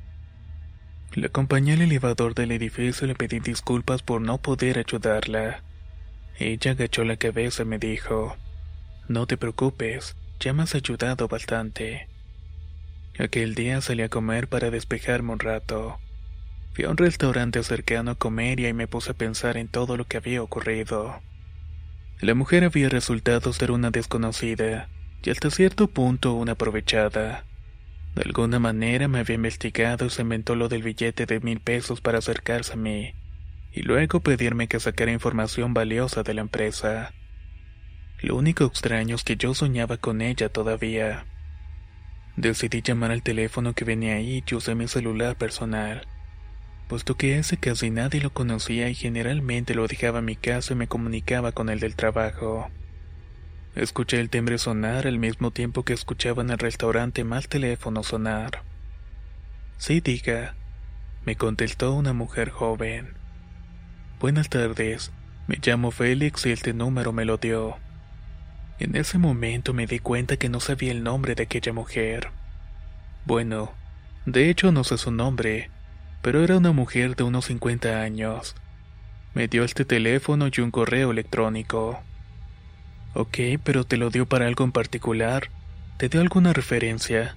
La 1.14 1.26
acompañé 1.26 1.74
al 1.74 1.82
elevador 1.82 2.34
del 2.34 2.52
edificio 2.52 3.04
y 3.04 3.08
le 3.08 3.14
pedí 3.14 3.38
disculpas 3.38 4.02
por 4.02 4.22
no 4.22 4.38
poder 4.38 4.78
ayudarla. 4.78 5.62
Ella 6.38 6.70
agachó 6.70 7.04
la 7.04 7.16
cabeza 7.16 7.64
y 7.64 7.66
me 7.66 7.78
dijo, 7.78 8.36
No 9.08 9.26
te 9.26 9.36
preocupes, 9.36 10.16
ya 10.40 10.54
me 10.54 10.62
has 10.62 10.74
ayudado 10.74 11.28
bastante. 11.28 12.08
Aquel 13.18 13.54
día 13.54 13.82
salí 13.82 14.02
a 14.02 14.08
comer 14.08 14.48
para 14.48 14.70
despejarme 14.70 15.32
un 15.32 15.38
rato. 15.38 15.98
Fui 16.72 16.84
a 16.84 16.88
un 16.88 16.96
restaurante 16.96 17.62
cercano 17.62 18.12
a 18.12 18.14
comer 18.14 18.60
y 18.60 18.72
me 18.72 18.88
puse 18.88 19.10
a 19.10 19.14
pensar 19.14 19.58
en 19.58 19.68
todo 19.68 19.98
lo 19.98 20.06
que 20.06 20.16
había 20.16 20.42
ocurrido. 20.42 21.20
La 22.20 22.34
mujer 22.34 22.64
había 22.64 22.88
resultado 22.88 23.52
ser 23.52 23.70
una 23.70 23.90
desconocida 23.90 24.88
y 25.22 25.28
hasta 25.28 25.50
cierto 25.50 25.88
punto 25.88 26.32
una 26.32 26.52
aprovechada. 26.52 27.44
De 28.14 28.22
alguna 28.22 28.58
manera 28.58 29.08
me 29.08 29.20
había 29.20 29.36
investigado 29.36 30.06
y 30.06 30.10
se 30.10 30.22
inventó 30.22 30.54
lo 30.54 30.68
del 30.68 30.82
billete 30.82 31.24
de 31.24 31.40
mil 31.40 31.60
pesos 31.60 32.00
para 32.00 32.18
acercarse 32.18 32.74
a 32.74 32.76
mí, 32.76 33.14
y 33.72 33.82
luego 33.82 34.20
pedirme 34.20 34.68
que 34.68 34.80
sacara 34.80 35.12
información 35.12 35.72
valiosa 35.72 36.22
de 36.22 36.34
la 36.34 36.42
empresa. 36.42 37.14
Lo 38.20 38.36
único 38.36 38.64
extraño 38.64 39.16
es 39.16 39.24
que 39.24 39.36
yo 39.36 39.54
soñaba 39.54 39.96
con 39.96 40.20
ella 40.20 40.50
todavía. 40.50 41.26
Decidí 42.36 42.82
llamar 42.82 43.10
al 43.10 43.22
teléfono 43.22 43.74
que 43.74 43.84
venía 43.84 44.14
ahí 44.14 44.44
y 44.46 44.54
usé 44.54 44.74
mi 44.74 44.88
celular 44.88 45.36
personal, 45.36 46.06
puesto 46.88 47.16
que 47.16 47.38
ese 47.38 47.56
casi 47.56 47.90
nadie 47.90 48.20
lo 48.20 48.30
conocía 48.30 48.90
y 48.90 48.94
generalmente 48.94 49.74
lo 49.74 49.86
dejaba 49.88 50.18
en 50.18 50.26
mi 50.26 50.36
casa 50.36 50.74
y 50.74 50.76
me 50.76 50.86
comunicaba 50.86 51.52
con 51.52 51.70
el 51.70 51.80
del 51.80 51.96
trabajo. 51.96 52.70
Escuché 53.74 54.20
el 54.20 54.28
timbre 54.28 54.58
sonar 54.58 55.06
al 55.06 55.18
mismo 55.18 55.50
tiempo 55.50 55.82
que 55.82 55.94
escuchaba 55.94 56.42
en 56.42 56.50
el 56.50 56.58
restaurante 56.58 57.24
más 57.24 57.48
teléfono 57.48 58.02
sonar. 58.02 58.62
Sí, 59.78 60.00
diga, 60.00 60.54
me 61.24 61.36
contestó 61.36 61.94
una 61.94 62.12
mujer 62.12 62.50
joven. 62.50 63.14
Buenas 64.20 64.50
tardes, 64.50 65.10
me 65.46 65.58
llamo 65.64 65.90
Félix 65.90 66.44
y 66.44 66.52
este 66.52 66.74
número 66.74 67.12
me 67.14 67.24
lo 67.24 67.38
dio. 67.38 67.78
En 68.78 68.94
ese 68.94 69.16
momento 69.16 69.72
me 69.72 69.86
di 69.86 70.00
cuenta 70.00 70.36
que 70.36 70.50
no 70.50 70.60
sabía 70.60 70.92
el 70.92 71.02
nombre 71.02 71.34
de 71.34 71.44
aquella 71.44 71.72
mujer. 71.72 72.28
Bueno, 73.24 73.72
de 74.26 74.50
hecho 74.50 74.70
no 74.70 74.84
sé 74.84 74.98
su 74.98 75.10
nombre, 75.10 75.70
pero 76.20 76.44
era 76.44 76.58
una 76.58 76.72
mujer 76.72 77.16
de 77.16 77.24
unos 77.24 77.46
50 77.46 78.02
años. 78.02 78.54
Me 79.32 79.48
dio 79.48 79.64
este 79.64 79.86
teléfono 79.86 80.48
y 80.54 80.60
un 80.60 80.70
correo 80.70 81.10
electrónico. 81.10 82.02
Ok, 83.14 83.38
pero 83.62 83.84
te 83.84 83.96
lo 83.98 84.10
dio 84.10 84.26
para 84.26 84.46
algo 84.46 84.64
en 84.64 84.72
particular. 84.72 85.50
¿Te 85.98 86.08
dio 86.08 86.20
alguna 86.20 86.52
referencia? 86.52 87.36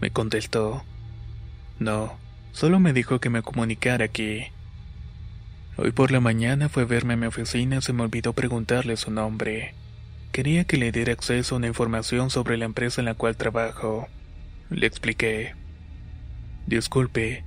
Me 0.00 0.10
contestó. 0.10 0.82
No, 1.78 2.16
solo 2.52 2.80
me 2.80 2.92
dijo 2.92 3.20
que 3.20 3.30
me 3.30 3.42
comunicara 3.42 4.06
aquí. 4.06 4.46
Hoy 5.76 5.90
por 5.90 6.10
la 6.10 6.20
mañana 6.20 6.68
fue 6.68 6.84
a 6.84 6.86
verme 6.86 7.14
a 7.14 7.16
mi 7.16 7.26
oficina 7.26 7.76
y 7.76 7.82
se 7.82 7.92
me 7.92 8.02
olvidó 8.02 8.32
preguntarle 8.32 8.96
su 8.96 9.10
nombre. 9.10 9.74
Quería 10.32 10.64
que 10.64 10.78
le 10.78 10.90
diera 10.90 11.12
acceso 11.12 11.54
a 11.54 11.58
una 11.58 11.66
información 11.66 12.30
sobre 12.30 12.56
la 12.56 12.64
empresa 12.64 13.00
en 13.00 13.04
la 13.04 13.14
cual 13.14 13.36
trabajo. 13.36 14.08
Le 14.70 14.86
expliqué. 14.86 15.54
Disculpe, 16.66 17.44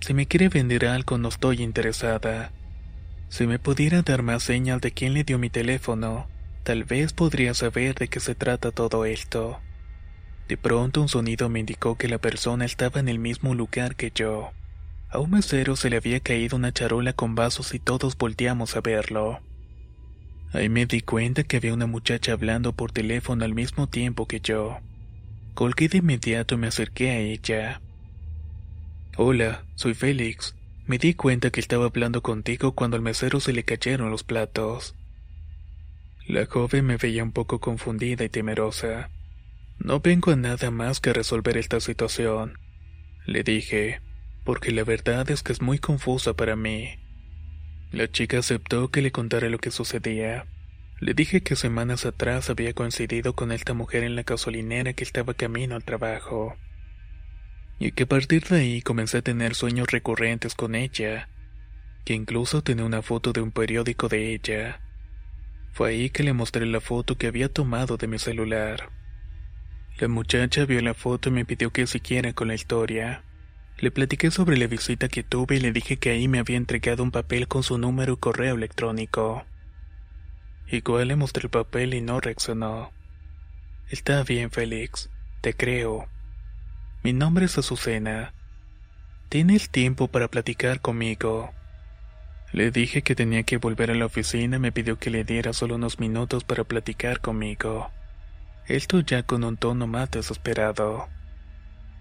si 0.00 0.14
me 0.14 0.26
quiere 0.26 0.48
vender 0.48 0.86
algo 0.86 1.18
no 1.18 1.28
estoy 1.28 1.62
interesada. 1.62 2.52
Si 3.28 3.46
me 3.46 3.58
pudiera 3.58 4.02
dar 4.02 4.22
más 4.22 4.42
señal 4.42 4.80
de 4.80 4.92
quién 4.92 5.12
le 5.12 5.24
dio 5.24 5.38
mi 5.38 5.50
teléfono, 5.50 6.28
tal 6.62 6.84
vez 6.84 7.12
podría 7.12 7.54
saber 7.54 7.94
de 7.94 8.08
qué 8.08 8.20
se 8.20 8.34
trata 8.34 8.70
todo 8.70 9.04
esto. 9.04 9.60
De 10.48 10.56
pronto 10.56 11.00
un 11.00 11.08
sonido 11.08 11.48
me 11.48 11.60
indicó 11.60 11.96
que 11.96 12.08
la 12.08 12.18
persona 12.18 12.64
estaba 12.64 13.00
en 13.00 13.08
el 13.08 13.18
mismo 13.18 13.54
lugar 13.54 13.96
que 13.96 14.10
yo. 14.14 14.50
A 15.08 15.18
un 15.18 15.30
mesero 15.30 15.76
se 15.76 15.90
le 15.90 15.96
había 15.96 16.20
caído 16.20 16.56
una 16.56 16.72
charola 16.72 17.12
con 17.12 17.34
vasos 17.34 17.74
y 17.74 17.78
todos 17.78 18.16
volteamos 18.16 18.76
a 18.76 18.80
verlo. 18.80 19.40
Ahí 20.52 20.68
me 20.68 20.86
di 20.86 21.00
cuenta 21.00 21.44
que 21.44 21.56
había 21.56 21.74
una 21.74 21.86
muchacha 21.86 22.32
hablando 22.32 22.72
por 22.72 22.90
teléfono 22.90 23.44
al 23.44 23.54
mismo 23.54 23.88
tiempo 23.88 24.26
que 24.26 24.40
yo. 24.40 24.78
Colgué 25.54 25.88
de 25.88 25.98
inmediato 25.98 26.56
y 26.56 26.58
me 26.58 26.66
acerqué 26.66 27.10
a 27.10 27.18
ella. 27.18 27.80
Hola, 29.16 29.64
soy 29.74 29.94
Félix. 29.94 30.56
Me 30.86 30.98
di 30.98 31.14
cuenta 31.14 31.50
que 31.50 31.60
estaba 31.60 31.86
hablando 31.86 32.22
contigo 32.22 32.72
cuando 32.72 32.96
al 32.96 33.02
mesero 33.02 33.38
se 33.38 33.52
le 33.52 33.64
cayeron 33.64 34.10
los 34.10 34.24
platos. 34.24 34.96
La 36.30 36.46
joven 36.46 36.86
me 36.86 36.96
veía 36.96 37.24
un 37.24 37.32
poco 37.32 37.58
confundida 37.58 38.24
y 38.24 38.28
temerosa. 38.28 39.10
No 39.80 39.98
vengo 39.98 40.30
a 40.30 40.36
nada 40.36 40.70
más 40.70 41.00
que 41.00 41.12
resolver 41.12 41.56
esta 41.56 41.80
situación, 41.80 42.56
le 43.26 43.42
dije, 43.42 44.00
porque 44.44 44.70
la 44.70 44.84
verdad 44.84 45.28
es 45.28 45.42
que 45.42 45.50
es 45.50 45.60
muy 45.60 45.80
confusa 45.80 46.34
para 46.34 46.54
mí. 46.54 47.00
La 47.90 48.08
chica 48.08 48.38
aceptó 48.38 48.92
que 48.92 49.02
le 49.02 49.10
contara 49.10 49.48
lo 49.48 49.58
que 49.58 49.72
sucedía. 49.72 50.46
Le 51.00 51.14
dije 51.14 51.42
que 51.42 51.56
semanas 51.56 52.06
atrás 52.06 52.48
había 52.48 52.74
coincidido 52.74 53.34
con 53.34 53.50
esta 53.50 53.74
mujer 53.74 54.04
en 54.04 54.14
la 54.14 54.22
gasolinera 54.22 54.92
que 54.92 55.02
estaba 55.02 55.34
camino 55.34 55.74
al 55.74 55.82
trabajo. 55.82 56.54
Y 57.80 57.90
que 57.90 58.04
a 58.04 58.08
partir 58.08 58.44
de 58.44 58.60
ahí 58.60 58.82
comencé 58.82 59.18
a 59.18 59.22
tener 59.22 59.56
sueños 59.56 59.90
recurrentes 59.90 60.54
con 60.54 60.76
ella, 60.76 61.28
que 62.04 62.14
incluso 62.14 62.62
tenía 62.62 62.84
una 62.84 63.02
foto 63.02 63.32
de 63.32 63.40
un 63.40 63.50
periódico 63.50 64.08
de 64.08 64.32
ella. 64.32 64.80
Fue 65.72 65.90
ahí 65.90 66.10
que 66.10 66.22
le 66.22 66.32
mostré 66.32 66.66
la 66.66 66.80
foto 66.80 67.16
que 67.16 67.26
había 67.26 67.48
tomado 67.48 67.96
de 67.96 68.06
mi 68.06 68.18
celular. 68.18 68.90
La 69.98 70.08
muchacha 70.08 70.64
vio 70.64 70.80
la 70.80 70.94
foto 70.94 71.28
y 71.28 71.32
me 71.32 71.44
pidió 71.44 71.70
que 71.70 71.86
siguiera 71.86 72.32
con 72.32 72.48
la 72.48 72.54
historia. 72.54 73.22
Le 73.78 73.90
platiqué 73.90 74.30
sobre 74.30 74.56
la 74.56 74.66
visita 74.66 75.08
que 75.08 75.22
tuve 75.22 75.56
y 75.56 75.60
le 75.60 75.72
dije 75.72 75.96
que 75.96 76.10
ahí 76.10 76.28
me 76.28 76.38
había 76.38 76.56
entregado 76.56 77.02
un 77.02 77.10
papel 77.10 77.48
con 77.48 77.62
su 77.62 77.78
número 77.78 78.14
y 78.14 78.16
correo 78.16 78.54
electrónico. 78.54 79.44
Igual 80.68 81.08
le 81.08 81.16
mostré 81.16 81.44
el 81.44 81.50
papel 81.50 81.94
y 81.94 82.00
no 82.00 82.20
reaccionó. 82.20 82.92
Está 83.88 84.22
bien, 84.22 84.50
Félix, 84.50 85.10
te 85.40 85.54
creo. 85.54 86.08
Mi 87.02 87.12
nombre 87.12 87.46
es 87.46 87.58
Azucena. 87.58 88.34
Tienes 89.28 89.70
tiempo 89.70 90.08
para 90.08 90.28
platicar 90.28 90.80
conmigo. 90.80 91.52
Le 92.52 92.70
dije 92.72 93.02
que 93.02 93.14
tenía 93.14 93.44
que 93.44 93.58
volver 93.58 93.90
a 93.90 93.94
la 93.94 94.06
oficina 94.06 94.56
y 94.56 94.60
me 94.60 94.72
pidió 94.72 94.98
que 94.98 95.10
le 95.10 95.24
diera 95.24 95.52
solo 95.52 95.76
unos 95.76 96.00
minutos 96.00 96.42
para 96.42 96.64
platicar 96.64 97.20
conmigo. 97.20 97.90
Esto 98.66 99.00
ya 99.00 99.22
con 99.22 99.44
un 99.44 99.56
tono 99.56 99.86
más 99.86 100.10
desesperado. 100.10 101.08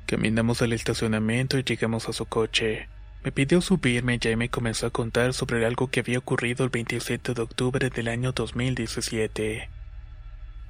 Caminamos 0.08 0.64
al 0.64 0.74
estacionamiento 0.74 1.60
y 1.60 1.64
llegamos 1.64 2.10
a 2.10 2.14
su 2.14 2.26
coche. 2.26 2.90
Me 3.24 3.32
pidió 3.32 3.62
subirme 3.62 4.20
y 4.22 4.36
me 4.36 4.50
comenzó 4.50 4.88
a 4.88 4.92
contar 4.92 5.34
sobre 5.34 5.66
algo 5.66 5.90
que 5.90 6.00
había 6.00 6.18
ocurrido 6.18 6.64
el 6.64 6.72
27 6.72 7.34
de 7.34 7.42
octubre 7.42 7.90
del 7.90 8.08
año 8.08 8.32
2017. 8.32 9.70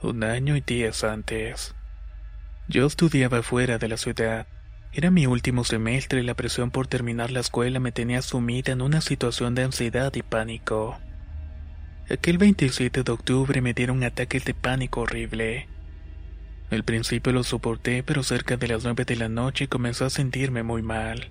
Un 0.01 0.23
año 0.23 0.57
y 0.57 0.61
días 0.61 1.03
antes. 1.03 1.75
Yo 2.67 2.85
estudiaba 2.85 3.43
fuera 3.43 3.77
de 3.77 3.87
la 3.87 3.97
ciudad. 3.97 4.47
Era 4.91 5.11
mi 5.11 5.27
último 5.27 5.63
semestre 5.63 6.21
y 6.21 6.23
la 6.23 6.33
presión 6.33 6.71
por 6.71 6.87
terminar 6.87 7.29
la 7.29 7.41
escuela 7.41 7.79
me 7.79 7.91
tenía 7.91 8.23
sumida 8.23 8.71
en 8.71 8.81
una 8.81 9.01
situación 9.01 9.53
de 9.53 9.63
ansiedad 9.63 10.11
y 10.15 10.23
pánico. 10.23 10.97
Aquel 12.09 12.39
27 12.39 13.03
de 13.03 13.11
octubre 13.11 13.61
me 13.61 13.75
dieron 13.75 14.03
ataques 14.03 14.45
de 14.45 14.55
pánico 14.55 15.01
horrible. 15.01 15.67
Al 16.71 16.83
principio 16.83 17.31
lo 17.31 17.43
soporté, 17.43 18.01
pero 18.01 18.23
cerca 18.23 18.57
de 18.57 18.67
las 18.67 18.83
nueve 18.83 19.05
de 19.05 19.15
la 19.15 19.29
noche 19.29 19.67
comenzó 19.67 20.05
a 20.05 20.09
sentirme 20.09 20.63
muy 20.63 20.81
mal. 20.81 21.29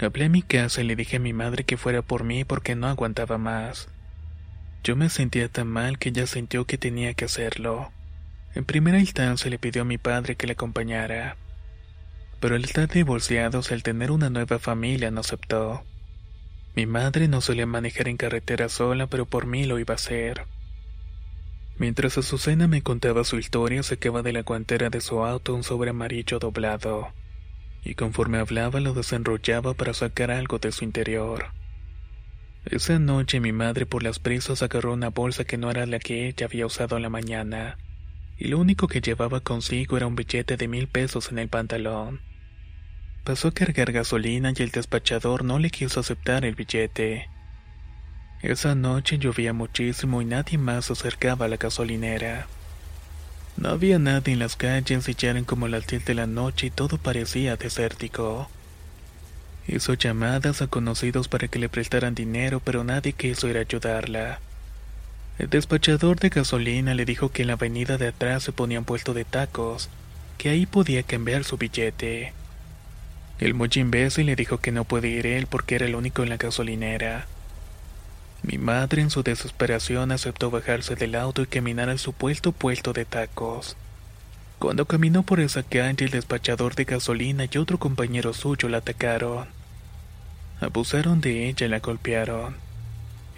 Hablé 0.00 0.24
a 0.24 0.30
mi 0.30 0.40
casa 0.40 0.80
y 0.80 0.84
le 0.84 0.96
dije 0.96 1.16
a 1.16 1.20
mi 1.20 1.34
madre 1.34 1.64
que 1.64 1.76
fuera 1.76 2.00
por 2.00 2.24
mí 2.24 2.44
porque 2.44 2.74
no 2.74 2.86
aguantaba 2.86 3.36
más. 3.36 3.88
Yo 4.82 4.96
me 4.96 5.10
sentía 5.10 5.50
tan 5.50 5.66
mal 5.66 5.98
que 5.98 6.08
ella 6.08 6.26
sintió 6.26 6.64
que 6.64 6.78
tenía 6.78 7.12
que 7.12 7.26
hacerlo. 7.26 7.92
En 8.54 8.64
primera 8.64 8.98
instancia 8.98 9.50
le 9.50 9.58
pidió 9.58 9.82
a 9.82 9.86
mi 9.86 9.98
padre 9.98 10.36
que 10.36 10.46
le 10.46 10.54
acompañara 10.54 11.36
pero 12.40 12.56
al 12.56 12.64
estar 12.64 12.88
divorciados, 12.88 13.72
al 13.72 13.82
tener 13.82 14.10
una 14.10 14.30
nueva 14.30 14.58
familia, 14.58 15.10
no 15.10 15.20
aceptó. 15.20 15.84
Mi 16.74 16.86
madre 16.86 17.28
no 17.28 17.40
solía 17.40 17.66
manejar 17.66 18.08
en 18.08 18.16
carretera 18.16 18.68
sola, 18.68 19.06
pero 19.06 19.26
por 19.26 19.46
mí 19.46 19.64
lo 19.64 19.78
iba 19.78 19.94
a 19.94 19.96
hacer. 19.96 20.46
Mientras 21.78 22.18
Azucena 22.18 22.68
me 22.68 22.82
contaba 22.82 23.24
su 23.24 23.38
historia, 23.38 23.82
sacaba 23.82 24.22
de 24.22 24.32
la 24.32 24.42
guantera 24.42 24.90
de 24.90 25.00
su 25.00 25.24
auto 25.24 25.54
un 25.54 25.62
sobre 25.62 25.90
amarillo 25.90 26.38
doblado, 26.38 27.08
y 27.84 27.94
conforme 27.94 28.38
hablaba 28.38 28.80
lo 28.80 28.92
desenrollaba 28.92 29.74
para 29.74 29.94
sacar 29.94 30.30
algo 30.30 30.58
de 30.58 30.72
su 30.72 30.84
interior. 30.84 31.46
Esa 32.64 32.98
noche 32.98 33.40
mi 33.40 33.52
madre 33.52 33.86
por 33.86 34.02
las 34.02 34.18
prisas 34.18 34.62
agarró 34.62 34.92
una 34.92 35.10
bolsa 35.10 35.44
que 35.44 35.56
no 35.56 35.70
era 35.70 35.86
la 35.86 35.98
que 35.98 36.28
ella 36.28 36.46
había 36.46 36.66
usado 36.66 36.96
en 36.96 37.02
la 37.02 37.10
mañana 37.10 37.78
y 38.38 38.48
lo 38.48 38.58
único 38.58 38.88
que 38.88 39.00
llevaba 39.00 39.40
consigo 39.40 39.96
era 39.96 40.06
un 40.06 40.16
billete 40.16 40.56
de 40.56 40.68
mil 40.68 40.88
pesos 40.88 41.30
en 41.30 41.38
el 41.38 41.48
pantalón. 41.48 42.20
Pasó 43.24 43.48
a 43.48 43.52
cargar 43.52 43.92
gasolina 43.92 44.52
y 44.56 44.62
el 44.62 44.70
despachador 44.70 45.44
no 45.44 45.58
le 45.58 45.70
quiso 45.70 46.00
aceptar 46.00 46.44
el 46.44 46.54
billete. 46.54 47.28
Esa 48.42 48.74
noche 48.74 49.18
llovía 49.18 49.52
muchísimo 49.52 50.22
y 50.22 50.26
nadie 50.26 50.58
más 50.58 50.84
se 50.84 50.92
acercaba 50.92 51.46
a 51.46 51.48
la 51.48 51.56
gasolinera. 51.56 52.46
No 53.56 53.70
había 53.70 53.98
nadie 53.98 54.34
en 54.34 54.38
las 54.38 54.54
calles 54.54 55.08
y 55.08 55.14
ya 55.14 55.30
eran 55.30 55.44
como 55.44 55.66
las 55.66 55.86
10 55.86 56.04
de 56.04 56.14
la 56.14 56.26
noche 56.26 56.66
y 56.66 56.70
todo 56.70 56.98
parecía 56.98 57.56
desértico. 57.56 58.50
Hizo 59.66 59.94
llamadas 59.94 60.62
a 60.62 60.68
conocidos 60.68 61.26
para 61.26 61.48
que 61.48 61.58
le 61.58 61.68
prestaran 61.68 62.14
dinero, 62.14 62.60
pero 62.60 62.84
nadie 62.84 63.14
quiso 63.14 63.48
ir 63.48 63.56
a 63.56 63.60
ayudarla. 63.60 64.40
El 65.38 65.50
despachador 65.50 66.18
de 66.18 66.30
gasolina 66.30 66.94
le 66.94 67.04
dijo 67.04 67.30
que 67.30 67.42
en 67.42 67.48
la 67.48 67.54
avenida 67.54 67.98
de 67.98 68.08
atrás 68.08 68.42
se 68.42 68.52
ponía 68.52 68.78
un 68.78 68.86
puesto 68.86 69.12
de 69.12 69.26
tacos, 69.26 69.90
que 70.38 70.48
ahí 70.48 70.64
podía 70.64 71.02
cambiar 71.02 71.44
su 71.44 71.58
billete. 71.58 72.32
El 73.38 73.52
muy 73.52 73.68
le 73.68 74.36
dijo 74.36 74.58
que 74.58 74.72
no 74.72 74.84
puede 74.84 75.08
ir 75.08 75.26
él 75.26 75.46
porque 75.46 75.74
era 75.74 75.84
el 75.84 75.94
único 75.94 76.22
en 76.22 76.30
la 76.30 76.38
gasolinera. 76.38 77.26
Mi 78.42 78.56
madre 78.56 79.02
en 79.02 79.10
su 79.10 79.22
desesperación 79.22 80.10
aceptó 80.10 80.50
bajarse 80.50 80.94
del 80.94 81.14
auto 81.14 81.42
y 81.42 81.46
caminar 81.46 81.90
al 81.90 81.98
supuesto 81.98 82.52
puesto 82.52 82.94
de 82.94 83.04
tacos. 83.04 83.76
Cuando 84.58 84.86
caminó 84.86 85.22
por 85.22 85.40
esa 85.40 85.62
calle 85.62 86.06
el 86.06 86.10
despachador 86.10 86.74
de 86.74 86.84
gasolina 86.84 87.44
y 87.50 87.58
otro 87.58 87.78
compañero 87.78 88.32
suyo 88.32 88.70
la 88.70 88.78
atacaron. 88.78 89.48
Abusaron 90.60 91.20
de 91.20 91.48
ella 91.48 91.66
y 91.66 91.68
la 91.68 91.80
golpearon. 91.80 92.65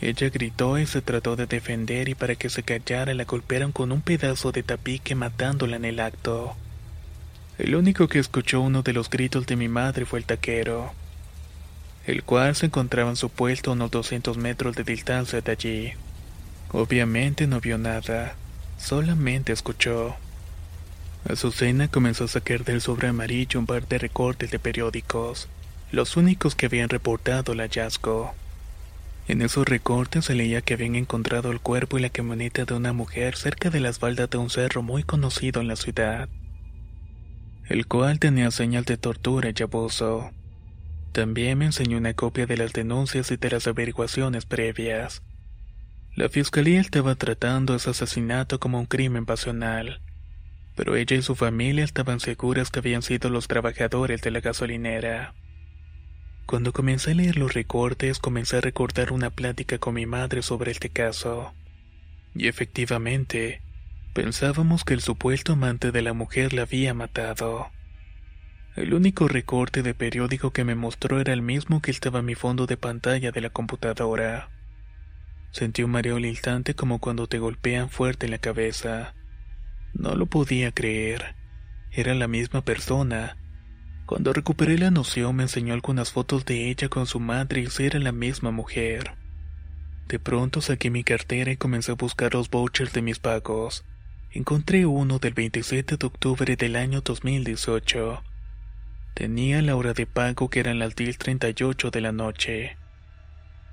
Ella 0.01 0.31
gritó 0.31 0.79
y 0.79 0.87
se 0.87 1.03
trató 1.03 1.35
de 1.35 1.47
defender 1.47 2.09
y 2.09 2.15
para 2.15 2.37
que 2.37 2.51
se 2.51 2.63
callara 2.63 3.15
la 3.15 3.25
golpearon 3.25 3.73
con 3.73 3.91
un 3.91 4.01
pedazo 4.01 4.53
de 4.53 4.63
tapique 4.63 5.15
matándola 5.17 5.77
en 5.77 5.85
el 5.85 5.99
acto. 5.99 6.55
El 7.59 7.75
único 7.75 8.07
que 8.07 8.21
escuchó 8.21 8.61
uno 8.61 8.83
de 8.83 8.93
los 8.93 9.11
gritos 9.11 9.47
de 9.47 9.57
mi 9.57 9.69
madre 9.69 10.07
fue 10.07 10.21
el 10.21 10.25
taquero, 10.25 10.93
el 12.07 12.23
cual 12.23 12.55
se 12.55 12.67
encontraba 12.67 13.11
en 13.11 13.17
su 13.17 13.29
puesto 13.29 13.71
a 13.71 13.75
unos 13.75 13.91
200 13.91 14.37
metros 14.37 14.77
de 14.77 14.85
distancia 14.85 15.41
de 15.41 15.51
allí. 15.51 15.93
Obviamente 16.71 17.49
no 17.49 17.61
vio 17.61 17.77
nada, 17.77 18.37
solamente 18.79 19.53
escuchó. 19.53 20.15
Azucena 21.29 21.89
comenzó 21.89 22.25
a 22.25 22.29
sacar 22.29 22.65
del 22.65 22.81
sobre 22.81 23.09
amarillo 23.09 23.59
un 23.59 23.67
par 23.67 23.89
de 23.89 23.99
recortes 23.99 24.53
de 24.53 24.61
periódicos, 24.61 25.49
los 25.91 26.17
únicos 26.17 26.55
que 26.55 26.67
habían 26.67 26.89
reportado 26.89 27.53
el 27.53 27.61
hallazgo. 27.61 28.33
En 29.29 29.43
esos 29.43 29.69
recortes 29.69 30.25
se 30.25 30.35
leía 30.35 30.63
que 30.63 30.73
habían 30.73 30.97
encontrado 30.97 31.53
el 31.53 31.61
cuerpo 31.61 31.99
y 31.99 32.01
la 32.01 32.09
camioneta 32.09 32.65
de 32.65 32.73
una 32.73 32.95
mujer 32.95 33.37
cerca 33.37 33.69
de 33.69 33.79
las 33.79 33.99
faldas 33.99 34.31
de 34.31 34.39
un 34.39 34.49
cerro 34.49 34.83
muy 34.83 35.03
conocido 35.03 35.61
en 35.61 35.69
la 35.69 35.77
ciudad, 35.77 36.31
el 37.69 37.87
cual 37.87 38.19
tenía 38.19 38.51
señal 38.51 38.85
de 38.85 38.97
tortura 38.97 39.51
y 39.55 39.63
abuso. 39.63 40.31
También 41.13 41.59
me 41.59 41.67
enseñó 41.67 41.99
una 41.99 42.15
copia 42.15 42.47
de 42.47 42.57
las 42.57 42.73
denuncias 42.73 43.31
y 43.31 43.37
de 43.37 43.51
las 43.51 43.67
averiguaciones 43.67 44.47
previas. 44.47 45.23
La 46.17 46.31
fiscalía 46.31 46.81
estaba 46.81 47.15
tratando 47.15 47.75
ese 47.75 47.91
asesinato 47.91 48.59
como 48.59 48.81
un 48.81 48.87
crimen 48.87 49.27
pasional, 49.27 50.01
pero 50.75 50.97
ella 50.97 51.17
y 51.17 51.23
su 51.23 51.35
familia 51.35 51.85
estaban 51.85 52.21
seguras 52.21 52.71
que 52.71 52.79
habían 52.79 53.03
sido 53.03 53.29
los 53.29 53.47
trabajadores 53.47 54.23
de 54.23 54.31
la 54.31 54.41
gasolinera. 54.41 55.35
Cuando 56.49 56.73
comencé 56.73 57.11
a 57.11 57.15
leer 57.15 57.37
los 57.37 57.53
recortes, 57.53 58.21
comencé 58.21 58.57
a 58.57 58.63
recordar 58.63 59.13
una 59.13 59.29
plática 59.29 59.77
con 59.77 59.93
mi 59.93 60.07
madre 60.07 60.41
sobre 60.41 60.71
este 60.71 60.89
caso. 60.89 61.53
Y 62.35 62.49
efectivamente, 62.49 63.61
pensábamos 64.15 64.83
que 64.83 64.95
el 64.95 65.03
supuesto 65.03 65.53
amante 65.53 65.93
de 65.93 66.01
la 66.01 66.15
mujer 66.15 66.55
la 66.55 66.63
había 66.63 66.95
matado. 66.95 67.69
El 68.77 68.95
único 68.95 69.29
recorte 69.29 69.83
de 69.83 69.93
periódico 69.93 70.51
que 70.55 70.65
me 70.65 70.75
mostró 70.75 71.21
era 71.21 71.35
el 71.35 71.43
mismo 71.43 71.83
que 71.83 71.91
estaba 71.91 72.21
en 72.21 72.25
mi 72.25 72.35
fondo 72.35 72.65
de 72.65 72.79
pantalla 72.79 73.31
de 73.31 73.43
la 73.43 73.51
computadora. 73.51 74.49
Sentí 75.51 75.83
un 75.83 75.91
mareo 75.91 76.17
al 76.17 76.25
instante 76.25 76.73
como 76.73 76.99
cuando 76.99 77.27
te 77.27 77.39
golpean 77.39 77.91
fuerte 77.91 78.25
en 78.25 78.33
la 78.33 78.39
cabeza. 78.39 79.13
No 79.93 80.15
lo 80.15 80.25
podía 80.25 80.73
creer. 80.73 81.35
Era 81.91 82.15
la 82.15 82.27
misma 82.27 82.63
persona, 82.63 83.37
cuando 84.09 84.33
recuperé 84.33 84.79
la 84.79 84.91
noción 84.91 85.37
me 85.37 85.43
enseñó 85.43 85.75
algunas 85.75 86.13
fotos 86.13 86.47
de 86.47 86.71
ella 86.71 86.89
con 86.89 87.07
su 87.07 87.21
madre 87.21 87.61
y 87.61 87.67
si 87.67 87.85
era 87.85 87.99
la 87.99 88.11
misma 88.11 88.51
mujer. 88.51 89.13
De 90.09 90.19
pronto 90.19 90.63
saqué 90.63 90.89
mi 90.89 91.05
cartera 91.05 91.53
y 91.53 91.59
comencé 91.59 91.93
a 91.93 91.95
buscar 91.95 92.33
los 92.33 92.49
vouchers 92.49 92.95
de 92.95 93.03
mis 93.03 93.19
pagos. 93.19 93.85
Encontré 94.31 94.87
uno 94.87 95.19
del 95.19 95.35
27 95.35 95.99
de 95.99 96.07
octubre 96.07 96.57
del 96.57 96.77
año 96.77 97.03
2018. 97.03 98.23
Tenía 99.13 99.61
la 99.61 99.77
hora 99.77 99.93
de 99.93 100.07
pago 100.07 100.49
que 100.49 100.61
eran 100.61 100.79
las 100.79 100.97
10.38 100.97 101.91
de 101.91 102.01
la 102.01 102.13
noche. 102.13 102.79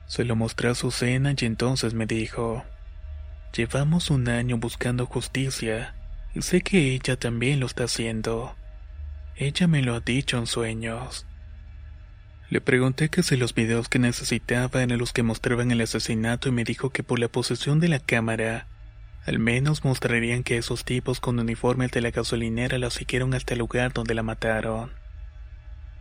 Se 0.05 0.25
lo 0.25 0.35
mostré 0.35 0.67
a 0.67 0.75
Susana 0.75 1.33
y 1.39 1.45
entonces 1.45 1.93
me 1.93 2.07
dijo, 2.07 2.65
Llevamos 3.55 4.09
un 4.09 4.27
año 4.27 4.57
buscando 4.57 5.05
justicia 5.05 5.95
y 6.33 6.41
sé 6.41 6.59
que 6.59 6.93
ella 6.93 7.17
también 7.17 7.61
lo 7.61 7.67
está 7.67 7.85
haciendo. 7.85 8.53
Ella 9.37 9.67
me 9.67 9.81
lo 9.81 9.95
ha 9.95 9.99
dicho 9.99 10.37
en 10.37 10.47
sueños. 10.47 11.25
Le 12.49 12.61
pregunté 12.61 13.09
que 13.09 13.21
si 13.21 13.35
los 13.35 13.53
videos 13.53 13.89
que 13.89 13.99
necesitaba 13.99 14.81
eran 14.81 14.97
los 14.97 15.11
que 15.11 15.23
mostraban 15.23 15.71
el 15.71 15.81
asesinato 15.81 16.47
y 16.47 16.53
me 16.53 16.63
dijo 16.63 16.91
que 16.91 17.03
por 17.03 17.19
la 17.19 17.27
posesión 17.27 17.81
de 17.81 17.89
la 17.89 17.99
cámara, 17.99 18.67
al 19.25 19.39
menos 19.39 19.83
mostrarían 19.83 20.43
que 20.43 20.55
esos 20.55 20.85
tipos 20.85 21.19
con 21.19 21.37
uniformes 21.37 21.91
de 21.91 21.99
la 21.99 22.11
gasolinera 22.11 22.77
la 22.77 22.89
siguieron 22.91 23.33
hasta 23.33 23.55
el 23.55 23.59
lugar 23.59 23.91
donde 23.91 24.13
la 24.13 24.23
mataron. 24.23 24.91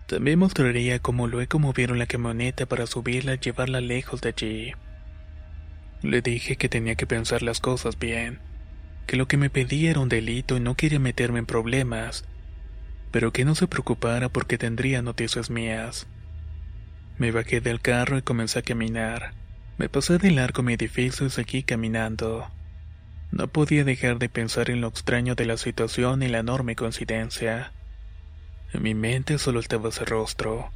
También 0.06 0.38
mostraría 0.38 1.00
cómo 1.00 1.26
luego 1.26 1.58
movieron 1.58 1.98
la 1.98 2.06
camioneta 2.06 2.66
para 2.66 2.86
subirla 2.86 3.34
y 3.34 3.38
llevarla 3.38 3.80
lejos 3.80 4.20
de 4.20 4.28
allí. 4.28 4.72
Le 6.02 6.20
dije 6.20 6.54
que 6.54 6.68
tenía 6.68 6.94
que 6.94 7.08
pensar 7.08 7.42
las 7.42 7.58
cosas 7.58 7.98
bien, 7.98 8.38
que 9.08 9.16
lo 9.16 9.26
que 9.26 9.38
me 9.38 9.50
pedía 9.50 9.90
era 9.90 10.00
un 10.00 10.08
delito 10.08 10.56
y 10.56 10.60
no 10.60 10.76
quería 10.76 11.00
meterme 11.00 11.40
en 11.40 11.46
problemas, 11.46 12.26
pero 13.14 13.32
que 13.32 13.44
no 13.44 13.54
se 13.54 13.68
preocupara 13.68 14.28
porque 14.28 14.58
tendría 14.58 15.00
noticias 15.00 15.48
mías. 15.48 16.08
Me 17.16 17.30
bajé 17.30 17.60
del 17.60 17.80
carro 17.80 18.18
y 18.18 18.22
comencé 18.22 18.58
a 18.58 18.62
caminar. 18.62 19.34
Me 19.78 19.88
pasé 19.88 20.18
de 20.18 20.32
largo 20.32 20.64
mi 20.64 20.72
edificio 20.72 21.24
y 21.24 21.30
seguí 21.30 21.62
caminando. 21.62 22.50
No 23.30 23.46
podía 23.46 23.84
dejar 23.84 24.18
de 24.18 24.28
pensar 24.28 24.68
en 24.68 24.80
lo 24.80 24.88
extraño 24.88 25.36
de 25.36 25.46
la 25.46 25.56
situación 25.58 26.24
y 26.24 26.28
la 26.28 26.40
enorme 26.40 26.74
coincidencia. 26.74 27.70
En 28.72 28.82
mi 28.82 28.96
mente 28.96 29.38
solo 29.38 29.60
estaba 29.60 29.90
ese 29.90 30.04
rostro. 30.04 30.72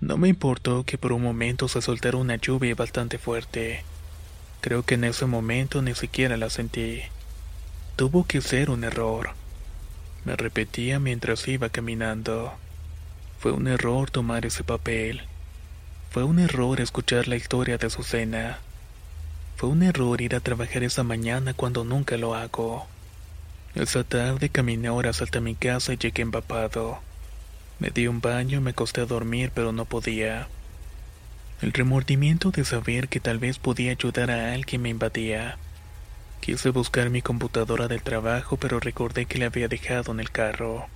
No 0.00 0.16
me 0.16 0.26
importó 0.26 0.82
que 0.82 0.98
por 0.98 1.12
un 1.12 1.22
momento 1.22 1.68
se 1.68 1.80
soltara 1.80 2.16
una 2.16 2.34
lluvia 2.34 2.74
bastante 2.74 3.18
fuerte. 3.18 3.84
Creo 4.62 4.82
que 4.82 4.96
en 4.96 5.04
ese 5.04 5.26
momento 5.26 5.80
ni 5.80 5.94
siquiera 5.94 6.36
la 6.36 6.50
sentí. 6.50 7.02
Tuvo 7.94 8.26
que 8.26 8.40
ser 8.40 8.68
un 8.68 8.82
error. 8.82 9.40
Me 10.24 10.36
repetía 10.36 10.98
mientras 10.98 11.46
iba 11.48 11.68
caminando. 11.68 12.52
Fue 13.40 13.52
un 13.52 13.66
error 13.66 14.10
tomar 14.10 14.46
ese 14.46 14.62
papel. 14.62 15.22
Fue 16.10 16.22
un 16.22 16.38
error 16.38 16.80
escuchar 16.80 17.26
la 17.26 17.36
historia 17.36 17.78
de 17.78 17.88
Azucena. 17.88 18.58
Fue 19.56 19.68
un 19.68 19.82
error 19.82 20.20
ir 20.20 20.34
a 20.34 20.40
trabajar 20.40 20.84
esa 20.84 21.02
mañana 21.02 21.54
cuando 21.54 21.84
nunca 21.84 22.16
lo 22.16 22.34
hago. 22.34 22.86
Esa 23.74 24.04
tarde 24.04 24.48
caminé 24.48 24.90
horas 24.90 25.22
hasta 25.22 25.40
mi 25.40 25.54
casa 25.54 25.92
y 25.92 25.96
llegué 25.96 26.22
empapado. 26.22 27.00
Me 27.78 27.90
di 27.90 28.06
un 28.06 28.20
baño 28.20 28.58
y 28.58 28.60
me 28.60 28.70
acosté 28.70 29.00
a 29.00 29.06
dormir, 29.06 29.50
pero 29.54 29.72
no 29.72 29.86
podía. 29.86 30.46
El 31.62 31.72
remordimiento 31.72 32.50
de 32.50 32.64
saber 32.64 33.08
que 33.08 33.18
tal 33.18 33.38
vez 33.38 33.58
podía 33.58 33.92
ayudar 33.92 34.30
a 34.30 34.52
alguien 34.52 34.82
me 34.82 34.90
invadía. 34.90 35.58
Quise 36.42 36.70
buscar 36.70 37.08
mi 37.08 37.22
computadora 37.22 37.86
del 37.86 38.02
trabajo, 38.02 38.56
pero 38.56 38.80
recordé 38.80 39.26
que 39.26 39.38
la 39.38 39.46
había 39.46 39.68
dejado 39.68 40.10
en 40.10 40.18
el 40.18 40.32
carro. 40.32 40.88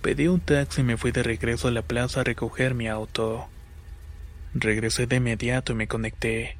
Pedí 0.00 0.28
un 0.28 0.40
taxi 0.40 0.80
y 0.80 0.84
me 0.84 0.96
fui 0.96 1.12
de 1.12 1.22
regreso 1.22 1.68
a 1.68 1.70
la 1.70 1.82
plaza 1.82 2.22
a 2.22 2.24
recoger 2.24 2.72
mi 2.72 2.88
auto. 2.88 3.48
Regresé 4.54 5.06
de 5.06 5.16
inmediato 5.16 5.72
y 5.72 5.74
me 5.74 5.88
conecté. 5.88 6.56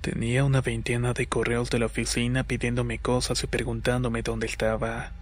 Tenía 0.00 0.42
una 0.42 0.60
veintena 0.60 1.12
de 1.12 1.28
correos 1.28 1.70
de 1.70 1.78
la 1.78 1.86
oficina 1.86 2.42
pidiéndome 2.42 2.98
cosas 2.98 3.44
y 3.44 3.46
preguntándome 3.46 4.22
dónde 4.22 4.48
estaba. 4.48 5.12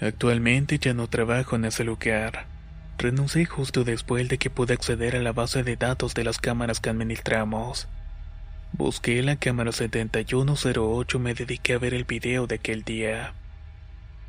Actualmente 0.00 0.80
ya 0.80 0.94
no 0.94 1.06
trabajo 1.06 1.54
en 1.54 1.66
ese 1.66 1.84
lugar. 1.84 2.46
Renuncié 2.98 3.44
justo 3.44 3.84
después 3.84 4.28
de 4.28 4.38
que 4.38 4.50
pude 4.50 4.74
acceder 4.74 5.14
a 5.14 5.22
la 5.22 5.30
base 5.30 5.62
de 5.62 5.76
datos 5.76 6.14
de 6.14 6.24
las 6.24 6.40
cámaras 6.40 6.80
que 6.80 6.90
administramos. 6.90 7.86
Busqué 8.72 9.22
la 9.22 9.36
cámara 9.36 9.72
7108 9.72 11.16
y 11.16 11.20
me 11.20 11.34
dediqué 11.34 11.74
a 11.74 11.78
ver 11.78 11.94
el 11.94 12.04
video 12.04 12.46
de 12.46 12.56
aquel 12.56 12.84
día. 12.84 13.34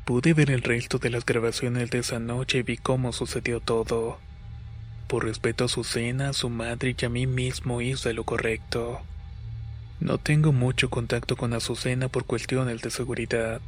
Pude 0.04 0.34
ver 0.34 0.50
el 0.50 0.62
resto 0.62 0.98
de 0.98 1.10
las 1.10 1.24
grabaciones 1.24 1.90
de 1.90 1.98
esa 1.98 2.18
noche 2.18 2.58
y 2.58 2.62
vi 2.62 2.76
cómo 2.76 3.12
sucedió 3.12 3.60
todo. 3.60 4.18
Por 5.06 5.24
respeto 5.24 5.64
a 5.64 5.68
su 5.68 5.84
cena, 5.84 6.30
a 6.30 6.32
su 6.32 6.50
madre 6.50 6.96
y 6.98 7.04
a 7.04 7.08
mí 7.08 7.26
mismo 7.26 7.80
hice 7.80 8.12
lo 8.12 8.24
correcto. 8.24 9.00
No 10.00 10.18
tengo 10.18 10.52
mucho 10.52 10.90
contacto 10.90 11.36
con 11.36 11.52
Azucena 11.52 12.08
por 12.08 12.24
cuestiones 12.24 12.80
de 12.80 12.90
seguridad 12.90 13.60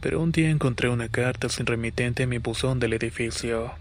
pero 0.00 0.20
un 0.20 0.32
día 0.32 0.50
encontré 0.50 0.88
una 0.88 1.08
carta 1.08 1.48
sin 1.48 1.66
remitente 1.66 2.22
en 2.22 2.30
mi 2.30 2.38
buzón 2.38 2.80
del 2.80 2.94
edificio. 2.94 3.72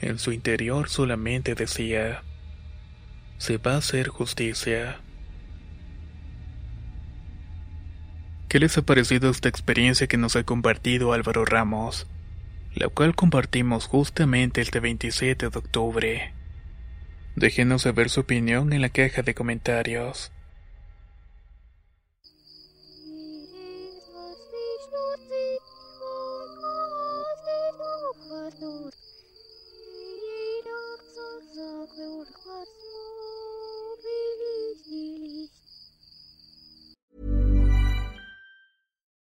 En 0.00 0.18
su 0.18 0.32
interior 0.32 0.88
solamente 0.88 1.54
decía, 1.54 2.22
se 3.38 3.56
va 3.58 3.74
a 3.74 3.78
hacer 3.78 4.08
justicia. 4.08 4.98
¿Qué 8.52 8.58
les 8.58 8.76
ha 8.76 8.82
parecido 8.82 9.30
esta 9.30 9.48
experiencia 9.48 10.06
que 10.06 10.18
nos 10.18 10.36
ha 10.36 10.42
compartido 10.42 11.14
Álvaro 11.14 11.46
Ramos? 11.46 12.06
La 12.74 12.90
cual 12.90 13.14
compartimos 13.14 13.86
justamente 13.86 14.60
este 14.60 14.78
27 14.78 15.48
de 15.48 15.58
octubre. 15.58 16.34
Déjenos 17.34 17.80
saber 17.80 18.10
su 18.10 18.20
opinión 18.20 18.74
en 18.74 18.82
la 18.82 18.90
caja 18.90 19.22
de 19.22 19.32
comentarios. 19.32 20.32